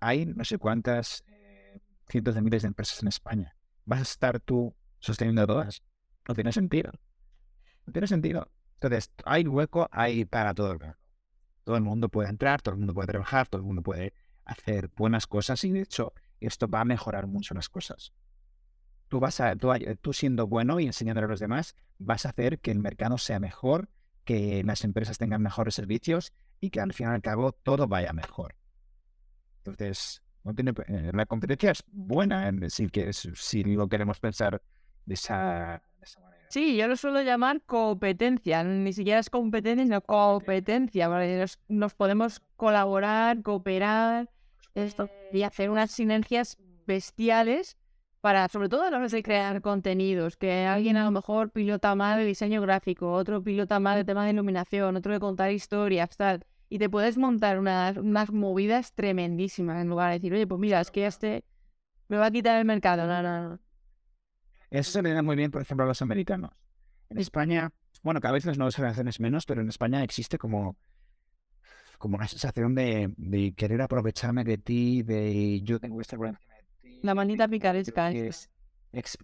[0.00, 3.56] hay no sé cuántas eh, cientos de miles de empresas en España.
[3.84, 5.82] ¿Vas a estar tú sosteniendo todas?
[6.28, 6.92] No tiene sentido.
[7.86, 8.50] No tiene sentido.
[8.74, 10.96] Entonces, hay hueco hay para todo el mundo.
[11.64, 14.14] Todo el mundo puede entrar, todo el mundo puede trabajar, todo el mundo puede
[14.44, 18.12] hacer buenas cosas y de hecho esto va a mejorar mucho las cosas
[19.12, 22.70] tú vas a, tú, siendo bueno y enseñándole a los demás, vas a hacer que
[22.70, 23.90] el mercado sea mejor,
[24.24, 28.14] que las empresas tengan mejores servicios y que al fin y al cabo todo vaya
[28.14, 28.56] mejor.
[29.58, 34.60] Entonces, no tiene, eh, la competencia es buena, si, que, si lo queremos pensar
[35.06, 35.82] de esa,
[36.20, 36.46] manera.
[36.48, 42.42] Sí, yo lo suelo llamar competencia, ni siquiera es competencia, sino competencia, nos, nos, podemos
[42.56, 44.28] colaborar, cooperar
[44.74, 47.76] esto, y hacer unas sinergias bestiales
[48.20, 51.94] para, sobre todo a la hora de crear contenidos, que alguien a lo mejor pilota
[51.94, 56.16] mal de diseño gráfico, otro pilota mal de tema de iluminación, otro de contar historias,
[56.16, 56.44] tal.
[56.72, 60.80] Y te puedes montar unas, unas movidas tremendísimas en lugar de decir, oye, pues mira,
[60.80, 61.44] es que este
[62.08, 63.06] me va a quitar el mercado.
[63.06, 63.60] No, no, no.
[64.70, 66.50] Eso se le da muy bien, por ejemplo, a los americanos.
[67.10, 67.70] En España,
[68.02, 70.78] bueno, cada vez las nuevas generaciones menos, pero en España existe como,
[71.98, 76.32] como una sensación de, de querer aprovecharme de ti, de yo tengo esta de
[76.80, 77.00] ti.
[77.02, 78.12] La manita picaresca.
[78.12, 78.48] Es,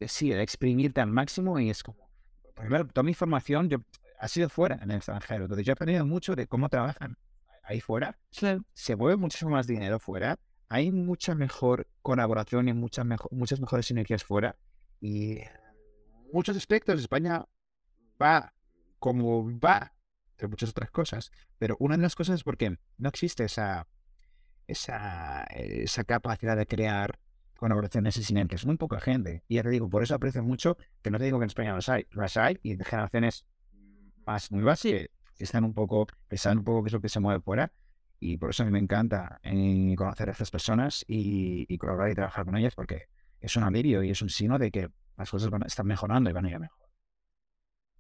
[0.07, 2.11] sí, exprimirte al máximo y es como,
[2.55, 3.79] primero, toda mi información yo,
[4.19, 5.45] ha sido fuera en el extranjero.
[5.45, 7.17] Entonces yo he aprendido mucho de cómo trabajan
[7.69, 8.19] ahí fuera.
[8.31, 10.39] Se mueve muchísimo más dinero fuera.
[10.69, 14.57] Hay mucha mejor colaboración y muchas, mejor, muchas mejores sinergias fuera.
[15.01, 15.39] Y
[16.33, 17.45] muchos aspectos España
[18.21, 18.53] va
[18.99, 19.95] como va,
[20.33, 21.31] entre muchas otras cosas.
[21.59, 23.87] Pero una de las cosas es porque no existe esa,
[24.67, 27.19] esa, esa capacidad de crear
[27.57, 28.67] colaboraciones y sinergias.
[28.67, 29.45] Muy poca gente.
[29.47, 31.75] Y ya te digo, por eso aprecio mucho que no te digo que en España
[31.75, 33.47] las hay, las hay y de generaciones
[34.27, 35.11] más nuevas que
[35.45, 37.73] están un poco, saben un poco qué es lo que se mueve fuera.
[38.21, 42.11] Y por eso a mí me encanta eh, conocer a estas personas y, y colaborar
[42.11, 43.09] y trabajar con ellas porque
[43.41, 46.33] es un alivio y es un signo de que las cosas van, están mejorando y
[46.33, 46.89] van a ir mejor.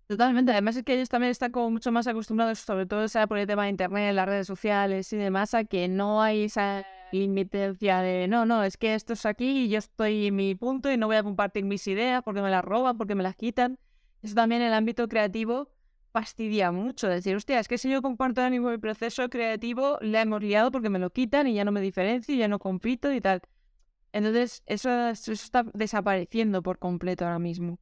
[0.08, 3.36] Totalmente, además es que ellos también están como mucho más acostumbrados, sobre todo sea por
[3.36, 8.00] el tema de internet, las redes sociales y demás, a que no hay esa limitancia
[8.00, 10.96] de no, no, es que esto es aquí y yo estoy en mi punto y
[10.96, 13.78] no voy a compartir mis ideas porque me las roban, porque me las quitan.
[14.22, 15.68] Eso también en el ámbito creativo
[16.12, 17.08] fastidia mucho.
[17.08, 20.70] Decir, hostia, es que si yo comparto ahora mismo mi proceso creativo, le hemos liado
[20.70, 23.42] porque me lo quitan y ya no me diferencio, ya no compito y tal.
[24.12, 27.78] Entonces, eso, está desapareciendo por completo ahora mismo.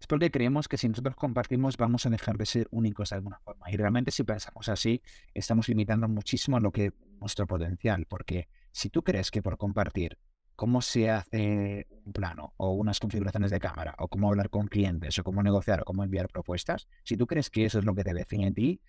[0.00, 3.38] Es porque creemos que si nosotros compartimos vamos a dejar de ser únicos de alguna
[3.38, 3.70] forma.
[3.70, 5.00] Y realmente si pensamos así,
[5.32, 8.06] estamos limitando muchísimo lo que nuestro potencial.
[8.06, 10.18] Porque si tú crees que por compartir
[10.62, 15.18] cómo se hace un plano o unas configuraciones de cámara o cómo hablar con clientes
[15.18, 18.04] o cómo negociar o cómo enviar propuestas, si tú crees que eso es lo que
[18.04, 18.80] te define a ti,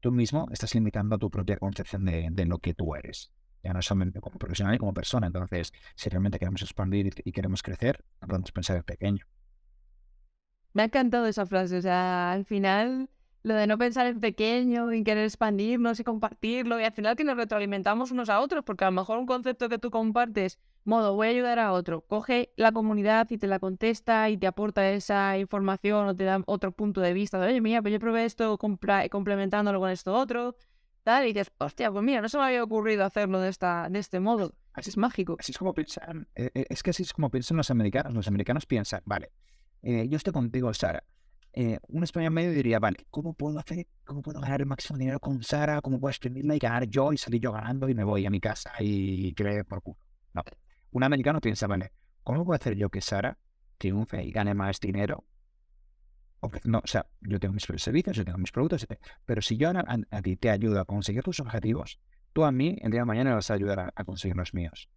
[0.00, 3.30] tú mismo estás limitando tu propia concepción de, lo que tú eres
[3.62, 5.28] ya no solamente como profesional y como persona.
[5.28, 9.24] Entonces, si realmente queremos expandir y queremos crecer, no podemos pensar en pequeño.
[10.72, 11.76] Me ha encantado esa frase.
[11.76, 13.08] O sea, al final,
[13.44, 17.22] lo de no pensar en pequeño y querer expandirnos y compartirlo, y al final que
[17.22, 21.14] nos retroalimentamos unos a otros, porque a lo mejor un concepto que tú compartes, modo,
[21.14, 24.90] voy a ayudar a otro, coge la comunidad y te la contesta y te aporta
[24.90, 28.24] esa información o te da otro punto de vista de, oye, mira, pues yo probé
[28.24, 30.56] esto complementándolo con esto otro
[31.02, 33.98] tal, y dices, hostia, pues mira, no se me había ocurrido hacerlo de, esta, de
[33.98, 34.54] este modo.
[34.72, 35.36] Así es mágico.
[35.38, 38.14] Así es como piensan, eh, eh, es que así es como piensan los americanos.
[38.14, 39.30] Los americanos piensan, vale,
[39.82, 41.02] eh, yo estoy contigo, Sara.
[41.88, 45.42] un español medio diría, vale, ¿cómo puedo hacer, cómo puedo ganar el máximo dinero con
[45.42, 45.80] Sara?
[45.80, 48.40] ¿Cómo puedo exprimirla y ganar yo y salir yo ganando y me voy a mi
[48.40, 49.98] casa y creer por culo?
[50.34, 50.42] No.
[50.92, 53.38] Un americano piensa, vale, ¿cómo puedo hacer yo que Sara
[53.78, 55.24] triunfe y gane más dinero
[56.64, 58.86] no, o sea, yo tengo mis servicios, yo tengo mis productos,
[59.24, 62.00] pero si yo a, ti te ayudo a conseguir tus objetivos,
[62.32, 64.88] tú a mí, el día de mañana vas a ayudar a, conseguir los míos.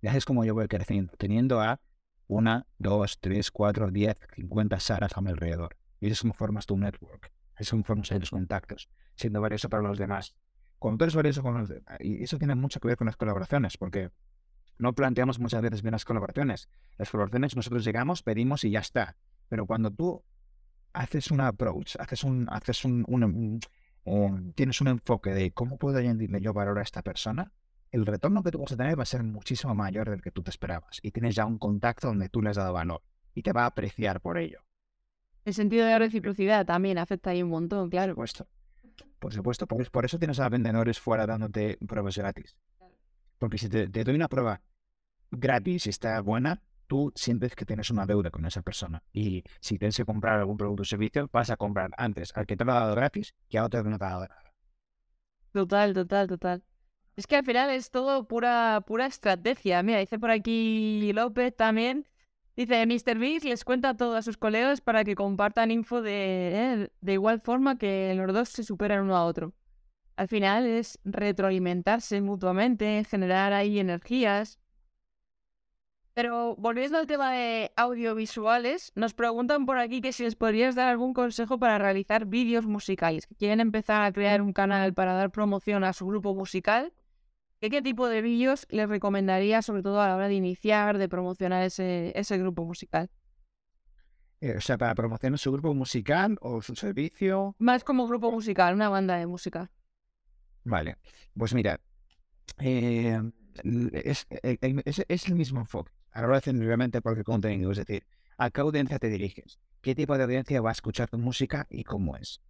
[0.00, 1.80] Y así es como yo voy creciendo, teniendo a
[2.26, 5.76] una, dos, tres, cuatro, diez, cincuenta saras a mi alrededor.
[6.00, 9.84] Y eso es como formas tu network, es como formas los contactos, siendo valioso para
[9.84, 10.34] los demás.
[10.78, 13.16] Cuando tú eres valioso con los demás, y eso tiene mucho que ver con las
[13.16, 14.10] colaboraciones, porque
[14.82, 16.68] no planteamos muchas veces bien las colaboraciones.
[16.98, 19.16] Las colaboraciones nosotros llegamos, pedimos y ya está.
[19.48, 20.22] Pero cuando tú
[20.92, 23.60] haces un approach, haces un, haces un,
[24.54, 27.52] tienes un enfoque de cómo puedo añadirle yo valor a esta persona,
[27.90, 30.42] el retorno que tú vas a tener va a ser muchísimo mayor del que tú
[30.42, 30.98] te esperabas.
[31.02, 33.02] Y tienes ya un contacto donde tú le has dado valor
[33.34, 34.60] y te va a apreciar por ello.
[35.44, 38.14] El sentido de reciprocidad también afecta ahí un montón, claro.
[38.14, 38.62] Por supuesto.
[39.18, 42.56] Por supuesto, por, eso tienes a vendedores fuera dándote pruebas gratis.
[43.38, 44.60] Porque si te, te doy una prueba
[45.32, 49.02] gratis y está buena, tú sientes que tienes una deuda con esa persona.
[49.12, 52.56] Y si tienes que comprar algún producto o servicio, vas a comprar antes al que
[52.56, 54.52] te lo ha dado gratis que a otro que no te ha dado nada.
[55.52, 56.62] Total, total, total.
[57.16, 59.82] Es que al final es todo pura, pura estrategia.
[59.82, 62.06] Mira, dice por aquí López también.
[62.56, 63.18] Dice, Mr.
[63.18, 67.40] Beast les cuenta a todos sus colegas para que compartan info de, eh, de igual
[67.40, 69.54] forma que los dos se superan uno a otro.
[70.16, 74.58] Al final es retroalimentarse mutuamente, generar ahí energías.
[76.14, 80.88] Pero volviendo al tema de audiovisuales, nos preguntan por aquí que si les podrías dar
[80.88, 85.30] algún consejo para realizar vídeos musicales, que quieren empezar a crear un canal para dar
[85.30, 86.92] promoción a su grupo musical.
[87.60, 91.62] ¿Qué, tipo de vídeos les recomendaría, sobre todo a la hora de iniciar, de promocionar
[91.62, 93.08] ese, ese grupo musical?
[94.40, 97.54] Eh, o sea, para promocionar su grupo musical o su servicio.
[97.58, 99.70] Más como grupo musical, una banda de música.
[100.64, 100.96] Vale,
[101.38, 101.80] pues mira,
[102.58, 103.20] eh,
[103.92, 107.72] es, eh, es, es, el mismo enfoque a la hora de contenido.
[107.72, 108.06] Es decir,
[108.36, 109.58] ¿a qué audiencia te diriges?
[109.80, 112.40] ¿Qué tipo de audiencia va a escuchar tu música y cómo es?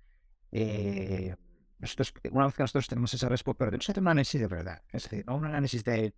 [0.50, 1.34] Eh,
[2.30, 4.82] una vez que nosotros tenemos esa respuesta, pero tenemos que hacer un análisis de verdad.
[4.92, 6.14] Es decir, un análisis de.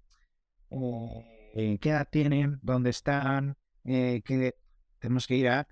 [1.54, 4.56] Eh, qué edad tienen, dónde están, eh, que
[4.98, 5.68] tenemos que ir a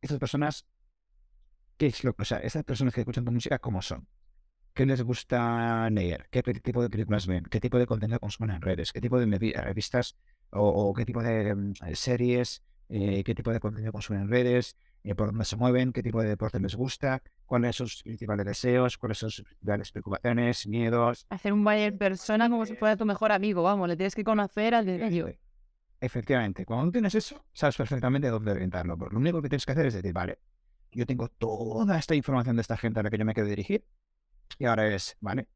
[0.00, 0.66] esas personas,
[1.76, 4.08] qué es lo, o sea, esas personas que escuchan tu música, cómo son,
[4.74, 8.62] qué les gusta leer, qué tipo de películas ven, qué tipo de contenido consumen en
[8.62, 10.16] redes, qué tipo de revistas
[10.50, 15.14] o, qué tipo de mm, series, eh, qué tipo de contenido consumen en redes, eh,
[15.14, 18.98] por dónde se mueven, qué tipo de deporte les gusta, cuáles son sus principales deseos,
[18.98, 21.26] cuáles son sus principales preocupaciones, miedos.
[21.30, 24.74] Hacer un buyer persona como si fuera tu mejor amigo, vamos, le tienes que conocer
[24.74, 25.38] al de
[26.00, 28.96] Efectivamente, cuando tienes eso, sabes perfectamente dónde orientarlo.
[28.96, 30.38] lo único que tienes que hacer es decir, vale,
[30.92, 33.84] yo tengo toda esta información de esta gente a la que yo me quiero dirigir,
[34.58, 35.48] y ahora es, vale,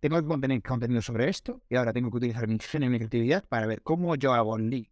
[0.00, 2.98] tengo que contener contenido sobre esto, y ahora tengo que utilizar mi ingenio y mi
[2.98, 4.90] creatividad para ver cómo yo hago un link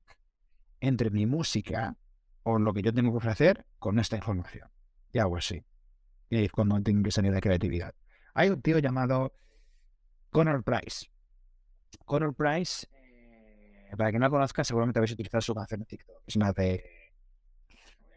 [0.80, 1.96] entre mi música
[2.42, 4.68] o lo que yo tengo que ofrecer con esta información.
[5.12, 5.64] Y hago así.
[6.30, 7.94] Y ahí es cuando tengo que salir de creatividad.
[8.34, 9.32] Hay un tío llamado
[10.30, 11.07] Connor Price.
[12.05, 16.22] Connor Price, eh, para quien no lo conozca, seguramente habéis utilizado su canción en TikTok.
[16.26, 16.84] Es una de.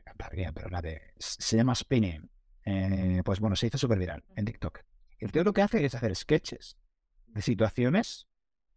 [0.06, 1.14] No bien, pero una de.
[1.18, 2.30] Se llama Spinning.
[2.66, 4.80] Eh, pues bueno, se hizo súper viral en TikTok.
[5.20, 6.78] El tío lo que hace es hacer sketches
[7.28, 8.28] de situaciones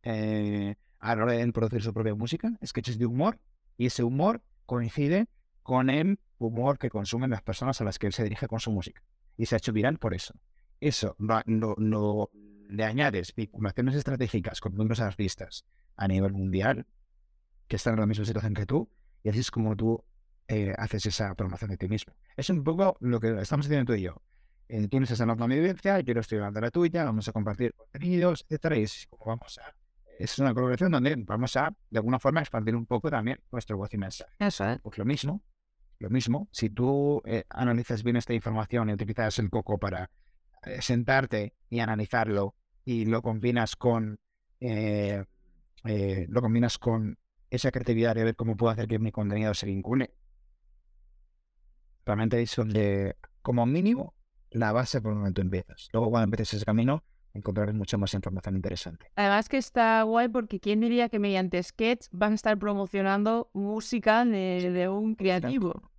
[0.03, 3.39] eh, a la hora de producir su propia música, sketches de humor,
[3.77, 5.29] y ese humor coincide
[5.63, 8.71] con el humor que consumen las personas a las que él se dirige con su
[8.71, 9.03] música.
[9.37, 10.35] Y se ha hecho viral por eso.
[10.81, 12.31] Eso no,
[12.69, 15.65] le añades vinculaciones estratégicas con otros artistas
[15.97, 16.87] a nivel mundial
[17.69, 18.91] que están en la misma situación que tú,
[19.23, 20.03] y así es como tú
[20.49, 22.15] eh, haces esa promoción de ti mismo.
[22.37, 24.23] Es un poco lo que estamos haciendo tú y yo.
[24.73, 28.47] Eh, tienes esa enorme evidencia, yo lo estoy dando la tuya, vamos a compartir contenidos,
[28.49, 29.75] etcétera, y es como vamos a
[30.21, 33.93] es una colaboración donde vamos a, de alguna forma, expandir un poco también nuestro voz
[33.95, 34.31] y mensaje.
[34.39, 34.79] Eso es.
[34.81, 35.43] Pues lo mismo,
[35.99, 40.11] lo mismo, si tú eh, analizas bien esta información y utilizas el coco para
[40.67, 42.55] eh, sentarte y analizarlo
[42.85, 44.21] y lo combinas con
[44.61, 45.25] eh,
[45.83, 47.19] lo combinas con
[47.49, 50.15] esa creatividad de ver cómo puedo hacer que mi contenido se vincule.
[52.05, 54.15] Realmente es donde, como mínimo,
[54.51, 55.89] la base por el momento empiezas.
[55.93, 59.07] Luego cuando empieces ese camino, encontrar mucha más información interesante.
[59.17, 64.25] Además que está guay porque quién diría que mediante Sketch van a estar promocionando música
[64.25, 65.91] de, un creativo.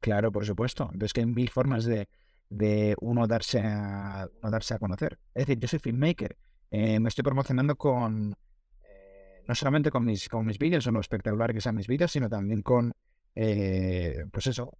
[0.00, 0.84] Claro, por supuesto.
[0.92, 2.08] Entonces que hay mil formas de,
[2.48, 5.18] de uno, darse a, darse a conocer.
[5.34, 6.36] Es decir, yo soy filmmaker.
[6.70, 8.36] Eh, me estoy promocionando con
[8.82, 12.12] eh, no solamente con mis, con mis vídeos o lo espectacular que sean mis vídeos,
[12.12, 12.92] sino también con
[13.34, 14.72] eh, pues eso,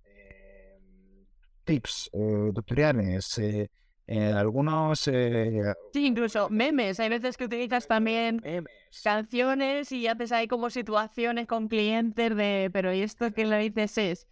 [1.68, 2.10] tips,
[2.54, 3.38] tutoriales,
[4.10, 5.06] eh, algunos...
[5.06, 6.98] Eh, sí, incluso memes.
[6.98, 8.42] Hay veces que utilizas también
[9.04, 13.98] canciones y haces ahí como situaciones con clientes de, pero ¿y esto qué le dices
[13.98, 14.26] es?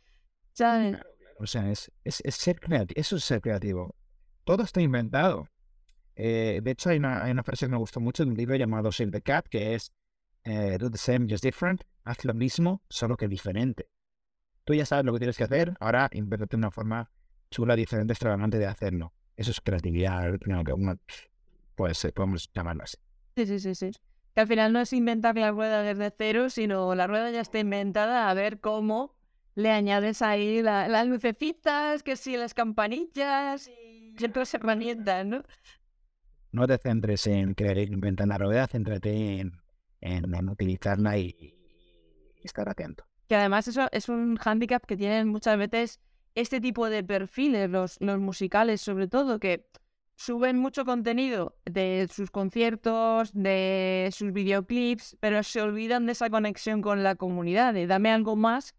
[1.38, 2.98] O sea, es, es, ser creativo.
[2.98, 3.94] Eso es ser creativo.
[4.44, 5.46] Todo está inventado.
[6.14, 8.56] Eh, de hecho, hay una, hay una, frase que me gustó mucho de un libro
[8.56, 9.92] llamado Save the Cat, que es
[10.44, 11.82] Do the same, just different.
[12.04, 13.90] Haz lo mismo, solo que diferente.
[14.64, 17.10] Tú ya sabes lo que tienes que hacer, ahora invéntate una forma
[17.50, 19.12] chula, diferente, extravagante de hacerlo.
[19.36, 20.98] Eso es creatividad, que uno,
[21.74, 22.96] pues podemos llamarlo así.
[23.36, 23.90] Sí, sí, sí, sí.
[24.34, 27.58] Que al final no es inventar la rueda desde cero, sino la rueda ya está
[27.58, 29.14] inventada, a ver cómo
[29.54, 35.42] le añades ahí las lucecitas, que sí, las campanillas y otras herramientas, ¿no?
[36.52, 39.52] No te centres en querer inventar la rueda, céntrate en,
[40.00, 41.54] en, utilizarla y,
[42.42, 43.04] estar atento.
[43.28, 46.00] Que además eso es un hándicap que tienen muchas veces
[46.36, 49.66] este tipo de perfiles, los, los musicales sobre todo, que
[50.16, 56.82] suben mucho contenido de sus conciertos, de sus videoclips, pero se olvidan de esa conexión
[56.82, 58.74] con la comunidad, de dame algo más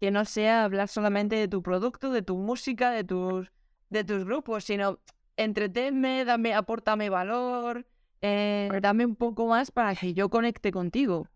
[0.00, 3.52] que no sea hablar solamente de tu producto, de tu música, de tus,
[3.90, 4.98] de tus grupos, sino
[5.36, 7.86] entretenme, dame, apórtame valor,
[8.22, 11.28] eh, dame un poco más para que yo conecte contigo.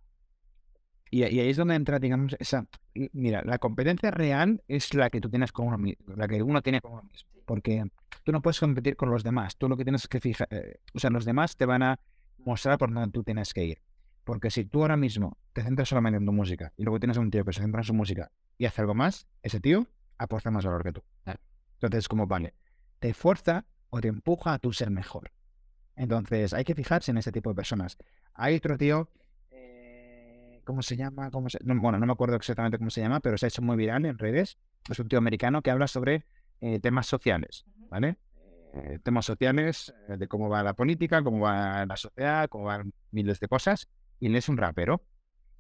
[1.11, 2.67] Y, ahí es donde entra, digamos, esa.
[3.13, 6.63] Mira, la competencia real es la que tú tienes con uno mismo, la que uno
[6.63, 7.31] tiene con uno mismo.
[7.45, 7.85] Porque
[8.25, 9.57] tú no puedes competir con los demás.
[9.57, 10.49] Tú lo que tienes que fijar.
[10.51, 12.01] Eh, o sea, los demás te van a
[12.39, 13.83] mostrar por dónde tú tienes que ir.
[14.25, 17.21] Porque si tú ahora mismo te centras solamente en tu música y luego tienes a
[17.21, 19.87] un tío que se centra en su música y hace algo más, ese tío
[20.19, 21.03] aporta más valor que tú.
[21.75, 22.55] Entonces, como vale,
[22.99, 25.31] te fuerza o te empuja a tú ser mejor.
[25.95, 27.97] Entonces, hay que fijarse en ese tipo de personas.
[28.35, 29.09] Hay otro tío
[30.67, 31.31] ¿Cómo se llama?
[31.31, 34.05] ¿Cómo bueno, no me acuerdo exactamente cómo se llama, pero se ha hecho muy viral
[34.05, 34.59] en redes.
[34.91, 36.27] Es un tío americano que habla sobre
[36.61, 38.17] eh, temas sociales, ¿vale?
[38.75, 42.93] Eh, temas sociales eh, de cómo va la política, cómo va la sociedad, cómo van
[43.13, 43.89] miles de cosas.
[44.19, 45.05] Y él es un rapero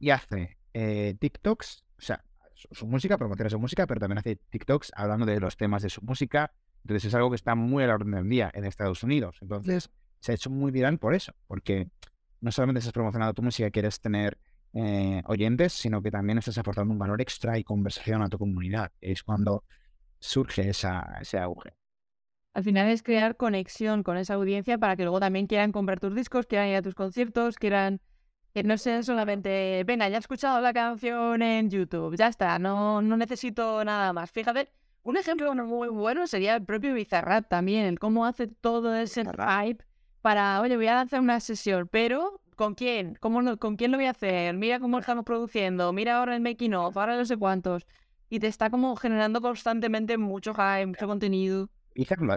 [0.00, 5.24] y hace TikToks, o sea, su, música, promociona su música, pero también hace TikToks hablando
[5.24, 6.52] de los temas de su música.
[6.82, 9.38] Entonces es algo que está muy a la orden del día en Estados Unidos.
[9.40, 9.88] Entonces
[10.18, 11.90] se ha hecho muy viral por eso, porque
[12.40, 14.36] no solamente estás promocionando tu música, quieres tener
[14.78, 18.92] eh, oyentes, sino que también estás aportando un valor extra y conversación a tu comunidad.
[19.00, 19.64] Es cuando
[20.18, 21.74] surge esa, ese auge.
[22.52, 26.14] Al final es crear conexión con esa audiencia para que luego también quieran comprar tus
[26.14, 28.02] discos, quieran ir a tus conciertos, quieran
[28.52, 33.02] que no sea solamente, venga, ya he escuchado la canción en YouTube, ya está, no,
[33.02, 34.30] no necesito nada más.
[34.30, 34.70] Fíjate,
[35.02, 39.84] un ejemplo muy bueno sería el propio Bizarrap también, el cómo hace todo ese hype
[40.20, 43.16] para, oye, voy a lanzar una sesión, pero ¿con quién?
[43.20, 44.54] ¿Cómo ¿Con quién lo voy a hacer?
[44.56, 47.86] Mira cómo estamos produciendo, mira ahora el making of, ahora no sé cuántos.
[48.28, 51.68] Y te está como generando constantemente mucho hype, mucho contenido.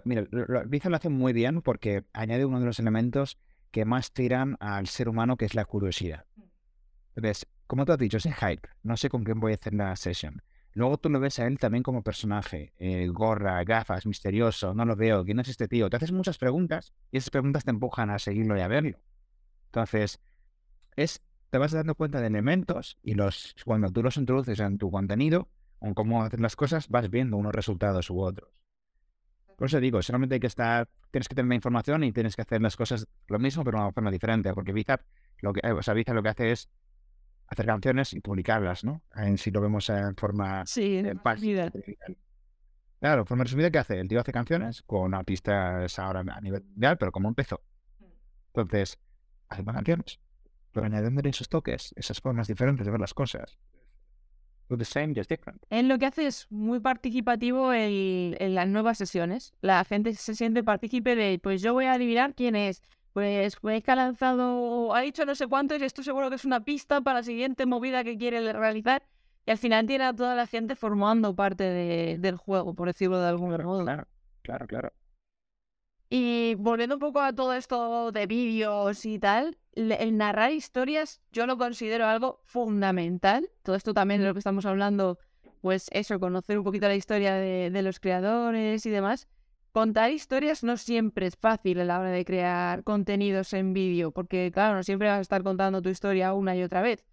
[0.05, 3.37] Mira, lo hace muy bien porque añade uno de los elementos
[3.71, 6.25] que más tiran al ser humano, que es la curiosidad.
[7.15, 9.95] Entonces, como tú has dicho, ese hype, no sé con quién voy a hacer la
[9.95, 10.41] sesión.
[10.73, 14.95] Luego tú lo ves a él también como personaje, eh, gorra, gafas, misterioso, no lo
[14.95, 15.89] veo, ¿quién es este tío?
[15.89, 18.97] Te haces muchas preguntas y esas preguntas te empujan a seguirlo y a verlo.
[19.69, 20.19] Entonces,
[20.95, 24.89] es, te vas dando cuenta de elementos y los, cuando tú los introduces en tu
[24.89, 25.47] contenido,
[25.81, 28.49] en cómo hacer las cosas, vas viendo unos resultados u otros.
[29.55, 32.41] Por eso digo, solamente hay que estar, tienes que tener la información y tienes que
[32.41, 35.03] hacer las cosas lo mismo, pero de una forma diferente, porque Bizarre
[35.41, 36.69] lo que, o sea, lo que hace es
[37.47, 39.03] hacer canciones y publicarlas, ¿no?
[39.15, 41.71] En si lo vemos en forma sí, en resumida.
[42.99, 43.99] Claro, forma resumida, ¿qué hace?
[43.99, 47.61] El tío hace canciones con artistas ahora a nivel mundial, pero ¿cómo empezó?
[47.99, 48.05] Mm.
[48.47, 48.99] Entonces,
[49.49, 50.19] hace más canciones,
[50.71, 53.57] pero añadiendo esos toques, esas formas diferentes de ver las cosas.
[54.69, 55.63] The same, just different.
[55.71, 59.51] Él lo que hace es muy participativo en, las nuevas sesiones.
[59.61, 62.83] La gente se siente partícipe de, pues yo voy a adivinar quién es.
[63.13, 66.45] Pues, pues que ha lanzado, ha dicho no sé cuánto y esto seguro que es
[66.45, 69.01] una pista para la siguiente movida que quiere realizar.
[69.47, 71.63] Y al final tiene a toda la gente formando parte
[72.19, 73.83] del juego, por decirlo de algún modo.
[73.83, 74.07] Claro,
[74.43, 74.93] claro, claro.
[76.09, 81.45] Y volviendo un poco a todo esto de vídeos y tal, el narrar historias yo
[81.45, 83.49] lo considero algo fundamental.
[83.61, 85.19] Todo esto también de lo que estamos hablando,
[85.61, 89.27] pues eso, conocer un poquito la historia de, los creadores y demás.
[89.71, 94.49] Contar historias no siempre es fácil a la hora de crear contenidos en vídeo, porque
[94.51, 97.05] claro, no siempre vas a estar contando tu historia una y otra vez.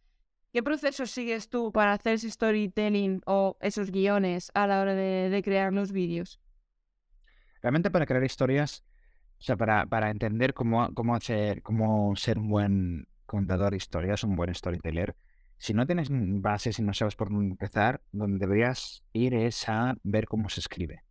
[0.55, 5.43] ¿Qué proceso sigues tú para hacer ese storytelling o esos guiones a la hora de
[5.45, 6.41] crear los vídeos?
[7.67, 8.85] Realmente para crear historias,
[9.41, 14.23] o sea, para, para entender cómo, cómo, hacer, cómo ser un buen contador de historias,
[14.23, 15.17] un buen storyteller,
[15.59, 19.97] si no tienes bases y no sabes por dónde empezar, donde deberías ir es a
[20.05, 21.03] ver cómo se escribe,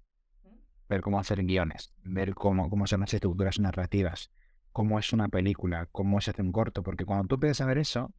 [0.88, 4.32] ver cómo hacer guiones, ver cómo, cómo son las estructuras narrativas,
[4.72, 7.80] cómo es una película, cómo se hace un corto, porque cuando tú empiezas a ver
[7.80, 8.14] eso,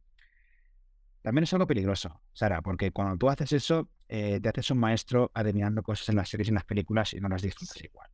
[1.23, 5.31] también es algo peligroso, Sara, porque cuando tú haces eso, eh, te haces un maestro
[5.33, 8.11] adivinando cosas en las series y en las películas y no las disfrutas igual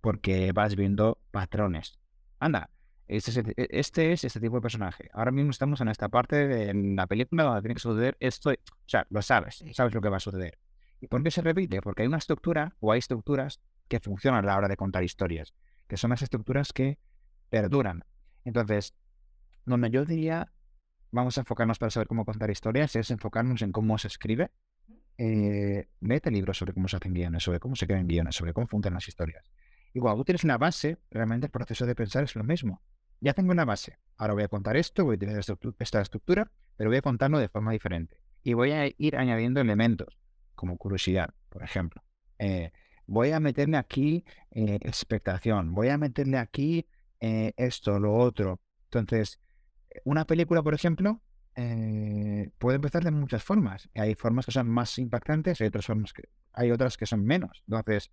[0.00, 1.98] porque vas viendo patrones.
[2.38, 2.70] Anda,
[3.06, 5.10] este es, e, este es este tipo de personaje.
[5.12, 8.50] Ahora mismo estamos en esta parte de la película donde tiene que suceder esto.
[8.50, 8.54] O
[8.86, 10.58] sea, lo sabes, sabes lo que va a suceder.
[11.00, 11.80] ¿Y por qué se repite?
[11.80, 15.54] Porque hay una estructura o hay estructuras que funcionan a la hora de contar historias,
[15.88, 16.98] que son las estructuras que
[17.48, 18.04] perduran.
[18.44, 18.94] Entonces,
[19.64, 20.52] donde yo diría,
[21.10, 24.52] vamos a enfocarnos para saber cómo contar historias, es enfocarnos en cómo se escribe.
[25.18, 28.94] Eh, libros sobre cómo se hacen guiones, sobre cómo se crean guiones, sobre cómo funcionan
[28.94, 29.44] las historias.
[29.92, 32.82] Y cuando tú tienes una base, realmente el proceso de pensar es lo mismo.
[33.20, 33.98] Ya tengo una base.
[34.16, 35.38] Ahora voy a contar esto, voy a tener
[35.78, 38.16] esta estructura, pero voy a contarlo de forma diferente.
[38.42, 40.18] Y voy a ir añadiendo elementos,
[40.54, 42.02] como curiosidad, por ejemplo.
[42.38, 42.72] Eh,
[43.06, 46.86] voy a meterle aquí eh, expectación, voy a meterle aquí
[47.20, 48.60] eh, esto, lo otro.
[48.84, 49.40] Entonces,
[50.04, 51.20] una película, por ejemplo,
[52.58, 53.90] puede empezar de muchas formas.
[53.94, 56.22] Hay formas que son más impactantes, hay otras formas que
[56.52, 57.62] hay otras que son menos.
[57.66, 58.10] Entonces,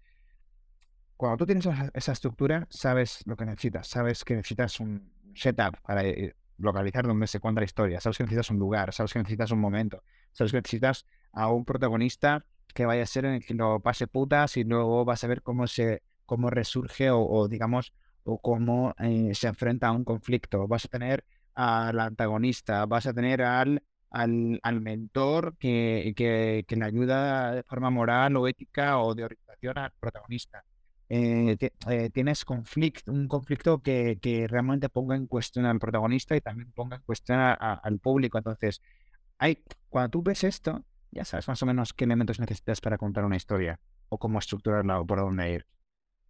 [1.17, 6.05] cuando tú tienes esa, estructura, sabes lo que necesitas, sabes que necesitas un setup para
[6.05, 9.51] eh, localizar dónde se cuenta la historia, sabes que necesitas un lugar, sabes que necesitas
[9.51, 13.55] un momento, sabes que necesitas a un protagonista que vaya a ser en el que
[13.55, 17.93] lo pase putas y luego vas a ver cómo se cómo resurge o, digamos
[18.23, 20.67] o cómo eh, se enfrenta a un conflicto.
[20.67, 26.75] Vas a tener al antagonista, vas a tener al, al, al mentor que, que, que
[26.75, 30.66] le ayuda de forma moral o ética o de orientación al protagonista
[31.09, 31.57] eh,
[31.89, 36.71] eh, tienes conflicto, un conflicto que, que, realmente ponga en cuestión al protagonista y también
[36.73, 38.37] ponga en cuestión al público.
[38.37, 38.81] Entonces,
[39.37, 43.23] hay, cuando tú ves esto, ya sabes más o menos qué elementos necesitas para contar
[43.23, 43.79] una historia
[44.09, 45.65] o cómo estructurarla o por dónde ir.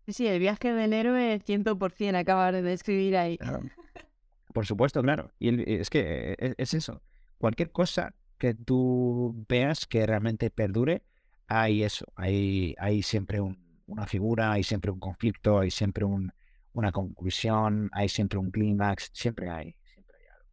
[0.08, 3.38] Sí, el viaje del héroe 100% acabar de describir ahí.
[4.54, 5.32] Por supuesto, claro.
[5.38, 7.02] Y es que es, es, eso.
[7.38, 11.04] Cualquier cosa que tú veas que realmente perdure,
[11.48, 16.92] hay eso, hay, hay siempre un, una figura, hay siempre un conflicto, hay siempre una
[16.92, 19.76] conclusión, hay siempre un clímax, siempre hay.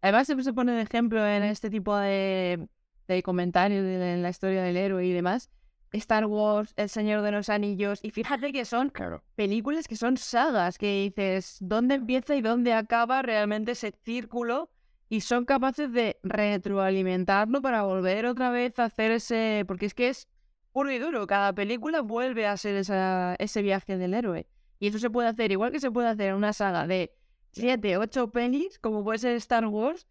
[0.00, 2.68] Además, siempre se pone de ejemplo en este tipo de,
[3.08, 5.50] de comentarios de la historia del héroe y demás.
[5.92, 8.92] Star Wars, El Señor de los Anillos, y fíjate que son
[9.36, 14.70] películas que son sagas, que dices, ¿dónde empieza y dónde acaba realmente ese círculo?
[15.08, 19.64] Y son capaces de retroalimentarlo para volver otra vez a hacer ese...
[19.68, 20.28] Porque es que es
[20.74, 24.48] puro y duro, cada película vuelve a ser esa, ese viaje del héroe.
[24.80, 27.14] Y eso se puede hacer, igual que se puede hacer en una saga de
[27.52, 30.08] siete, ocho pelis, como puede ser Star Wars,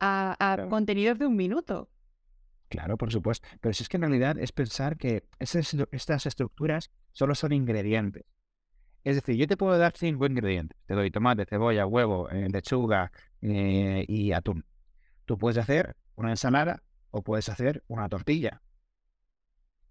[0.00, 1.90] a, contenidos de un minuto.
[2.70, 3.46] Claro, por supuesto.
[3.60, 8.24] Pero si es que en realidad es pensar que estas estructuras solo son ingredientes.
[9.04, 10.78] Es decir, yo te puedo dar cinco ingredientes.
[10.86, 13.12] Te doy tomate, cebolla, huevo, eh, lechuga
[13.42, 14.64] eh, y atún.
[15.26, 18.62] Tú puedes hacer una ensalada o puedes hacer una tortilla.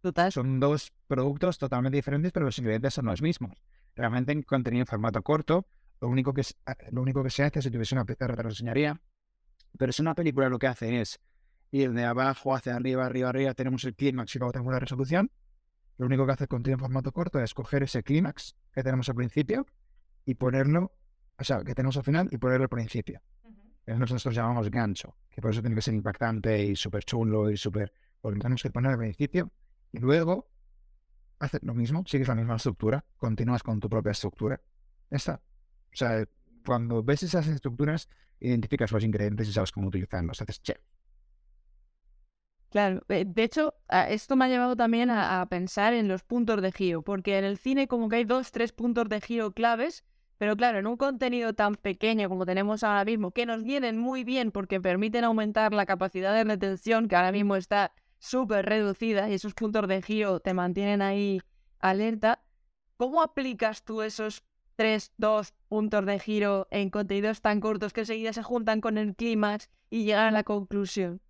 [0.06, 0.32] Total.
[0.32, 3.53] Son dos productos totalmente diferentes, pero los ingredientes son los mismos.
[3.95, 5.66] Realmente en contenido en formato corto,
[5.99, 8.49] lo único que, ah, lo único que se hace, si tuviese una pizarra te lo
[8.49, 9.01] enseñaría,
[9.76, 11.20] pero es una película lo que hace es
[11.72, 15.32] ir de abajo hacia arriba, arriba, arriba, tenemos el clímax y luego tenemos la resolución.
[15.97, 19.10] Lo único que hace el contenido en formato corto es coger ese clímax que tenemos
[19.10, 19.66] al principio
[20.24, 20.91] y ponerlo,
[21.39, 23.24] o sea, que tenemos al final y ponerlo al principio.
[23.88, 27.91] Nosotros llamamos gancho, que por eso tiene que ser impactante y súper chulo y súper...
[28.22, 29.51] Porque tenemos que poner al principio
[30.00, 30.50] luego
[31.39, 34.62] haces lo mismo, sigues la misma estructura, continúas con tu propia estructura.
[35.10, 35.41] está.
[35.93, 36.26] O sea,
[36.66, 40.41] cuando ves esas estructuras, identificas los ingredientes y sabes cómo utilizarlos.
[40.41, 40.78] Haces chef.
[42.70, 43.74] Claro, eh, de hecho,
[44.10, 47.58] esto me ha llevado también a, pensar en los puntos de giro, porque en el
[47.58, 50.04] cine como que hay dos, tres puntos de giro claves,
[50.38, 54.26] pero claro, en un contenido tan pequeño como tenemos ahora mismo, que nos vienen muy
[54.26, 57.93] bien porque permiten aumentar la capacidad de retención, que ahora mismo está
[58.26, 61.41] súper reducida, y esos puntos de giro te mantienen ahí
[61.80, 62.43] alerta,
[62.97, 64.43] ¿cómo aplicas tú esos
[64.76, 69.15] tres, dos puntos de giro en contenidos tan cortos que enseguida se juntan con el
[69.15, 71.21] clímax y llegan a la conclusión?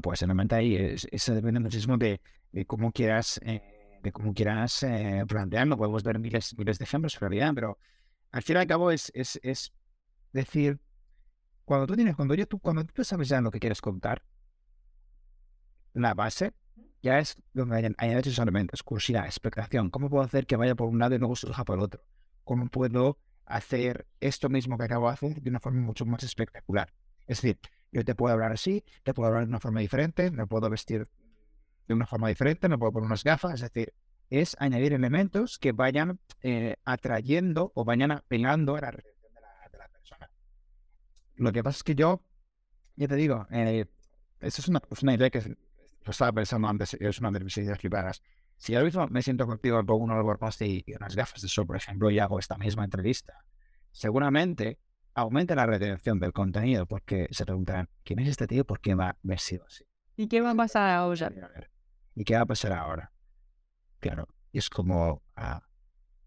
[0.00, 2.20] pues realmente ahí eso depende muchísimo de,
[2.66, 5.76] cómo quieras, eh, de cómo quieras eh, plantearlo.
[5.76, 7.78] Podemos ver miles, miles de ejemplos en realidad, pero
[8.30, 9.72] al fin y al cabo es, es, es
[10.32, 10.78] decir,
[11.64, 14.22] cuando tú tienes, cuando yo, tú, cuando tú sabes ya lo que quieres contar,
[15.94, 16.52] la base
[17.02, 19.90] ya es donde hay esos elementos, curiosidad, expectación.
[19.90, 22.04] ¿Cómo puedo hacer que vaya por un lado y luego surja por el otro?
[22.44, 26.92] ¿Cómo puedo hacer esto mismo que acabo de hacer de una forma mucho más espectacular?
[27.26, 27.58] Es decir,
[27.90, 31.08] yo te puedo hablar así, te puedo hablar de una forma diferente, me puedo vestir
[31.88, 33.92] de una forma diferente, me puedo poner unas gafas, es decir,
[34.30, 39.40] es añadir elementos que vayan eh, atrayendo o vayan apelando a la reacción de
[39.78, 40.30] la, persona.
[41.34, 42.22] Lo que pasa es que yo,
[42.96, 43.86] ya te digo, eh,
[44.40, 45.56] es una, es una idea que
[46.04, 48.22] lo estaba pensando antes, es una de mis ideas privadas.
[48.56, 51.48] Si ahora mismo me siento contigo, me pongo un post y, y unas gafas de
[51.48, 53.44] sol, por ejemplo, y hago esta misma entrevista,
[53.90, 54.78] seguramente
[55.14, 58.64] aumenta la retención del contenido porque se preguntarán, ¿quién es este tío?
[58.64, 59.84] ¿Por qué va vestido así?
[60.16, 61.70] ¿Y qué va a pasar ahora?
[62.14, 63.12] ¿Y qué va a pasar ahora?
[64.00, 65.62] Claro, y es como, ah,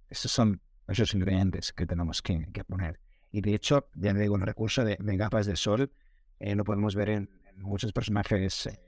[0.10, 3.00] esos son esos ingredientes que tenemos que, poner.
[3.32, 5.92] Y de hecho, ya digo, el recurso de, gafas de sol
[6.40, 8.80] eh, lo podemos ver en, muchos personajes eh,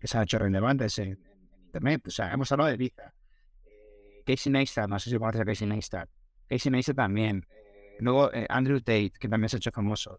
[0.00, 1.18] que se han hecho relevantes en,
[1.66, 2.08] Internet.
[2.08, 3.14] O sea, hemos hablado de Visa.
[3.64, 6.08] Eh, Casey Neistat, no sé si conoces a Casey Neistat.
[6.48, 7.46] Casey Neistat también
[8.00, 10.18] Luego eh, Andrew Tate, que también se ha hecho famoso,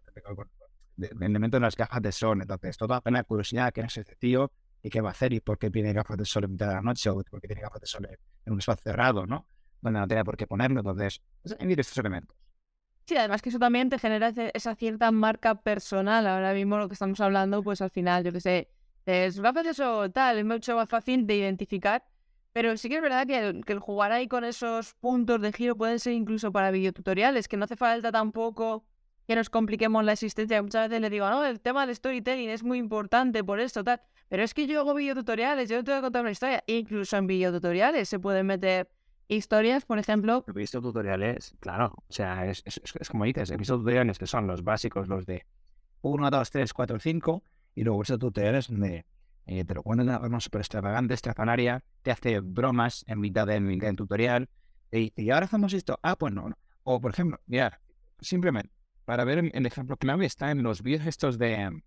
[0.96, 2.40] el elemento de las gafas de sol.
[2.40, 4.52] Entonces, toda la curiosidad, quién es este tío
[4.82, 6.74] y qué va a hacer y por qué tiene gafas de sol en mitad de
[6.74, 8.08] la noche o por qué tiene gafas de sol
[8.46, 9.46] en un espacio cerrado, ¿no?
[9.80, 10.80] Donde no tiene por qué ponerlo.
[10.80, 11.20] Entonces,
[11.58, 12.36] añadir estos elementos.
[13.04, 16.26] Sí, además que eso también te genera esa cierta marca personal.
[16.28, 18.70] Ahora mismo lo que estamos hablando, pues al final, yo qué sé,
[19.06, 22.04] es gafas de sol, tal, es mucho más fácil de identificar
[22.52, 25.98] pero sí que es verdad que el, jugar ahí con esos puntos de giro puede
[25.98, 28.84] ser incluso para videotutoriales, que no hace falta tampoco
[29.26, 30.60] que nos compliquemos la existencia.
[30.60, 34.02] Muchas veces le digo, no, el tema del storytelling es muy importante por esto, tal.
[34.28, 36.62] Pero es que yo hago videotutoriales, yo te voy a contar una historia.
[36.66, 38.90] Incluso en videotutoriales se pueden meter
[39.28, 40.44] historias, por ejemplo.
[40.46, 41.94] He visto tutoriales, claro.
[41.96, 42.62] O sea, es,
[43.10, 45.46] como dices, he visto tutoriales que son los básicos, los de
[46.02, 47.42] 1, 2, 3, 4, 5,
[47.74, 49.04] y luego visto tutoriales de
[49.46, 53.46] eh, te lo cuenta de una forma súper extravagante, estrafanaria, te hace bromas en mitad
[53.46, 54.48] del, tutorial,
[54.90, 56.52] y, y, ahora hacemos esto, ah, pues no,
[56.84, 57.80] O, por ejemplo, mira,
[58.20, 58.72] simplemente,
[59.04, 61.82] para ver el, ejemplo clave está en los vídeos estos de,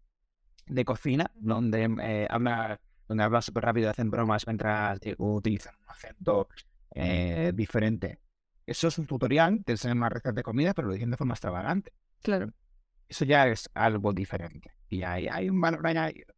[0.66, 5.90] de cocina, donde eh, habla donde habla súper rápido, hacen bromas mientras eh, utilizan un
[5.90, 6.48] acento
[6.94, 8.20] eh, diferente.
[8.66, 11.36] Eso es un tutorial, te enseñan una receta de comida, pero lo dicen de forma
[11.36, 11.94] extravagante.
[12.24, 12.52] Claro.
[13.08, 14.72] Eso ya es algo diferente.
[14.90, 16.34] Y hay, hay un valor añadido.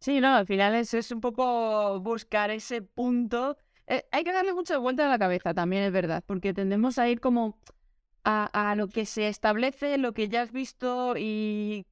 [0.00, 3.56] Sí, no, al final es, es un poco buscar ese punto.
[3.86, 7.08] Eh, hay que darle mucha vuelta a la cabeza, también es verdad, porque tendemos a
[7.08, 7.58] ir como
[8.24, 11.86] a, a lo que se establece, lo que ya has visto y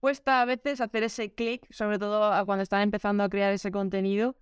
[0.00, 3.70] cuesta a veces hacer ese clic, sobre todo a cuando están empezando a crear ese
[3.70, 4.36] contenido,